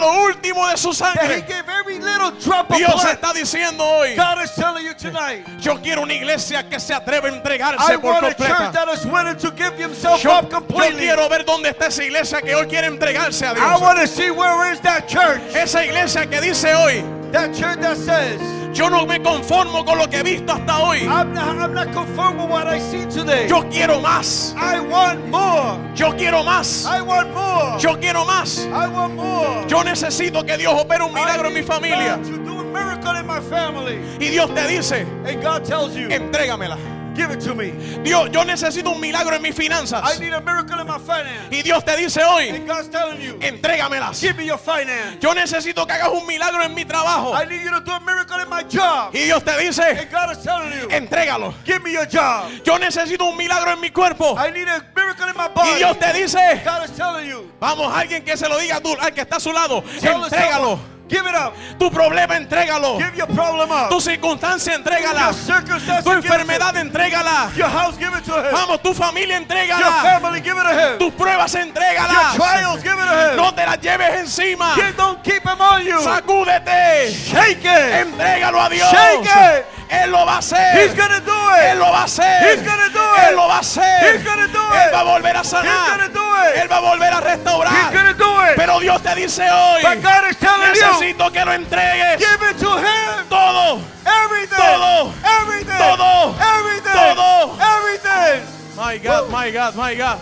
[0.00, 1.42] Lo último de su sangre.
[1.46, 4.16] gave every little drop of Dios está diciendo hoy.
[4.16, 5.46] God is telling you tonight.
[5.60, 8.72] Yo quiero una iglesia que se atreve a I entregarse por want a church completa.
[8.72, 11.00] that is willing to give himself Yo, up yo completely.
[11.06, 13.80] quiero ver dónde está esa iglesia que hoy quiere entregarse a I Dios.
[13.80, 15.40] want to see where is that church.
[15.54, 18.40] Esa iglesia que dice hoy, That church that says,
[18.72, 21.00] yo no me conformo con lo que he visto hasta hoy.
[21.00, 23.48] I'm not, I'm not conformed with what I see today.
[23.48, 24.54] Yo quiero más.
[24.56, 25.78] I want more.
[25.94, 26.86] Yo quiero más.
[26.86, 27.78] I want more.
[27.80, 28.66] Yo quiero más.
[28.66, 29.66] I want more.
[29.68, 32.16] Yo necesito que Dios opere un milagro en mi familia.
[32.16, 33.98] God to do a miracle in my family.
[34.18, 36.76] Y Dios te dice, And God tells you, entrégamela.
[37.20, 37.72] Give it to me.
[38.02, 40.18] Dios, yo necesito un milagro en mis I finanzas.
[40.20, 41.48] need a miracle in my finance.
[41.54, 44.20] Y Dios te dice hoy, And God's telling you, entrégamelas.
[44.20, 45.18] give me your finance.
[45.20, 47.34] Yo necesito que hagas un milagro en mi trabajo.
[47.34, 49.14] I need you to do a miracle in my job.
[49.14, 51.52] Y Dios te dice, And God is telling you, entrégalo.
[51.64, 52.50] give me your job.
[52.64, 54.36] Yo necesito un milagro en mi cuerpo.
[54.38, 55.78] I need a miracle in my Y body.
[55.78, 59.12] Dios te dice, God is telling you, vamos, alguien que se lo diga tú, al
[59.12, 60.78] que está a su lado, tell entrégalo.
[61.10, 61.54] Give it up.
[61.78, 62.98] Tu problema, entrégalo.
[62.98, 63.90] Give your problem up.
[63.90, 65.32] Tu circunstancia, entrégala.
[65.46, 67.50] Your Tu enfermedad, entrégala.
[67.56, 68.52] Your house, give it to him.
[68.52, 70.02] Vamos, tu familia, Your entrégala.
[70.02, 70.98] family, give it to him.
[70.98, 72.34] Tus pruebas, Your entrégalas.
[72.36, 73.36] trials, give it to him.
[73.36, 74.74] No te las lleves encima.
[74.96, 75.98] Don't keep him on you.
[76.00, 77.10] Sacúdete.
[77.12, 78.06] Shake it.
[78.06, 78.88] Entrégalo a Dios.
[78.90, 79.66] Shake it.
[79.90, 80.78] Él lo va a hacer.
[80.80, 82.42] He's gonna do Él lo va a hacer.
[82.48, 83.28] He's gonna do it.
[83.28, 84.14] Él lo va a hacer.
[84.14, 85.90] He's gonna do Él va a volver a He's sanar.
[85.90, 86.56] gonna do it.
[86.62, 87.92] Él va a volver a He's restaurar.
[87.92, 88.56] gonna do it.
[88.56, 92.50] Pero Dios te dice hoy, But God is telling you, necesito que lo entregues give
[92.50, 93.26] it to him.
[93.28, 93.80] todo.
[94.06, 94.56] Everything.
[94.58, 95.12] Todo.
[95.42, 95.78] Everything.
[95.78, 96.34] Todo.
[96.40, 96.92] Everything.
[96.92, 97.56] Todo.
[97.60, 98.42] Everything.
[98.76, 100.18] My God, my God, my God.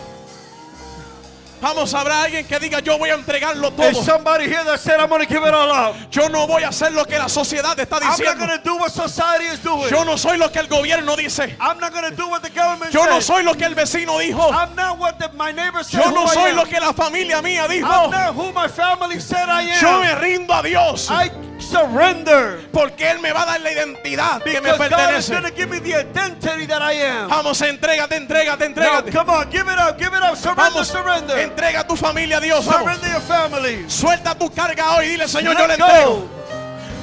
[1.60, 3.92] Vamos, habrá alguien que diga, yo voy a entregarlo todo.
[4.02, 5.96] somebody here that said, I'm going to give it all up.
[6.10, 8.38] Yo no voy a hacer lo que la sociedad está I'm not diciendo.
[8.46, 9.88] going to do what society is doing.
[9.90, 11.56] Yo no soy lo que el gobierno dice.
[11.60, 14.18] I'm not going to do what the government Yo no soy lo que el vecino
[14.18, 14.50] dijo.
[14.52, 17.64] I'm not what the, my neighbor said Yo no soy lo que la familia mía
[17.64, 18.10] I'm dijo.
[18.10, 19.82] not who my family said I am.
[19.82, 21.08] Yo me rindo a Dios.
[21.10, 22.60] I surrender.
[22.72, 25.56] Porque Él me va a dar la identidad que me Because God is pertenece.
[25.56, 27.28] give me the identity that I am.
[27.28, 29.12] Vamos, entrégate, entrégate, Now, entrégate.
[29.12, 30.36] come on, give it up, give it up.
[30.36, 31.36] Surrender, Vamos, surrender.
[31.48, 32.64] Entrega a tu familia a Dios.
[32.64, 32.82] Vamos.
[32.82, 33.84] Surrender your family.
[33.88, 35.08] Suelta tu carga hoy.
[35.08, 36.14] Dile, Señor, yo le entrego.
[36.14, 36.37] go.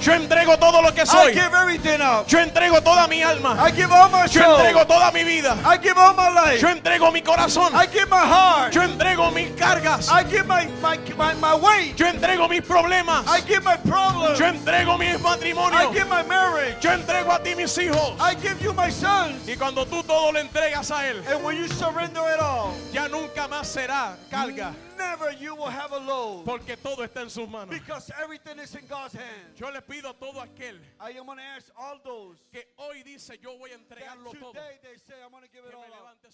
[0.06, 1.34] Yo entrego todo lo que I soy.
[1.34, 2.28] give everything up.
[2.28, 3.56] Yo entrego toda mi alma.
[3.60, 5.58] I give all my Yo entrego toda mi vida.
[5.66, 6.62] I give all my life.
[6.62, 7.74] Yo entrego mi corazón.
[7.74, 8.72] I give my heart.
[8.76, 10.08] Yo entrego mis cargas.
[10.12, 11.98] I give my, my, my, my weight.
[11.98, 13.26] Yo entrego mis problemas.
[13.28, 14.38] I give my problems.
[14.38, 15.92] Yo entrego mis I matrimonios.
[15.92, 16.76] give my marriage.
[16.84, 18.16] Yo entrego a ti mis hijos.
[18.20, 19.48] I give you my sons.
[19.48, 23.08] Y cuando tú todo le entregas a Él, And when you surrender it all, ya
[23.08, 24.72] nunca más será carga.
[24.98, 26.46] Never you will have a load.
[26.46, 27.70] Porque todo está en sus manos.
[27.70, 29.60] Because everything is in God's hands.
[29.60, 33.04] Yo le pido a todo aquel I am going to ask all those que hoy
[33.04, 34.52] dice yo voy a entregarlo todo.
[34.54, 36.16] today they say, I'm going to give Que it me all up.
[36.24, 36.30] levante.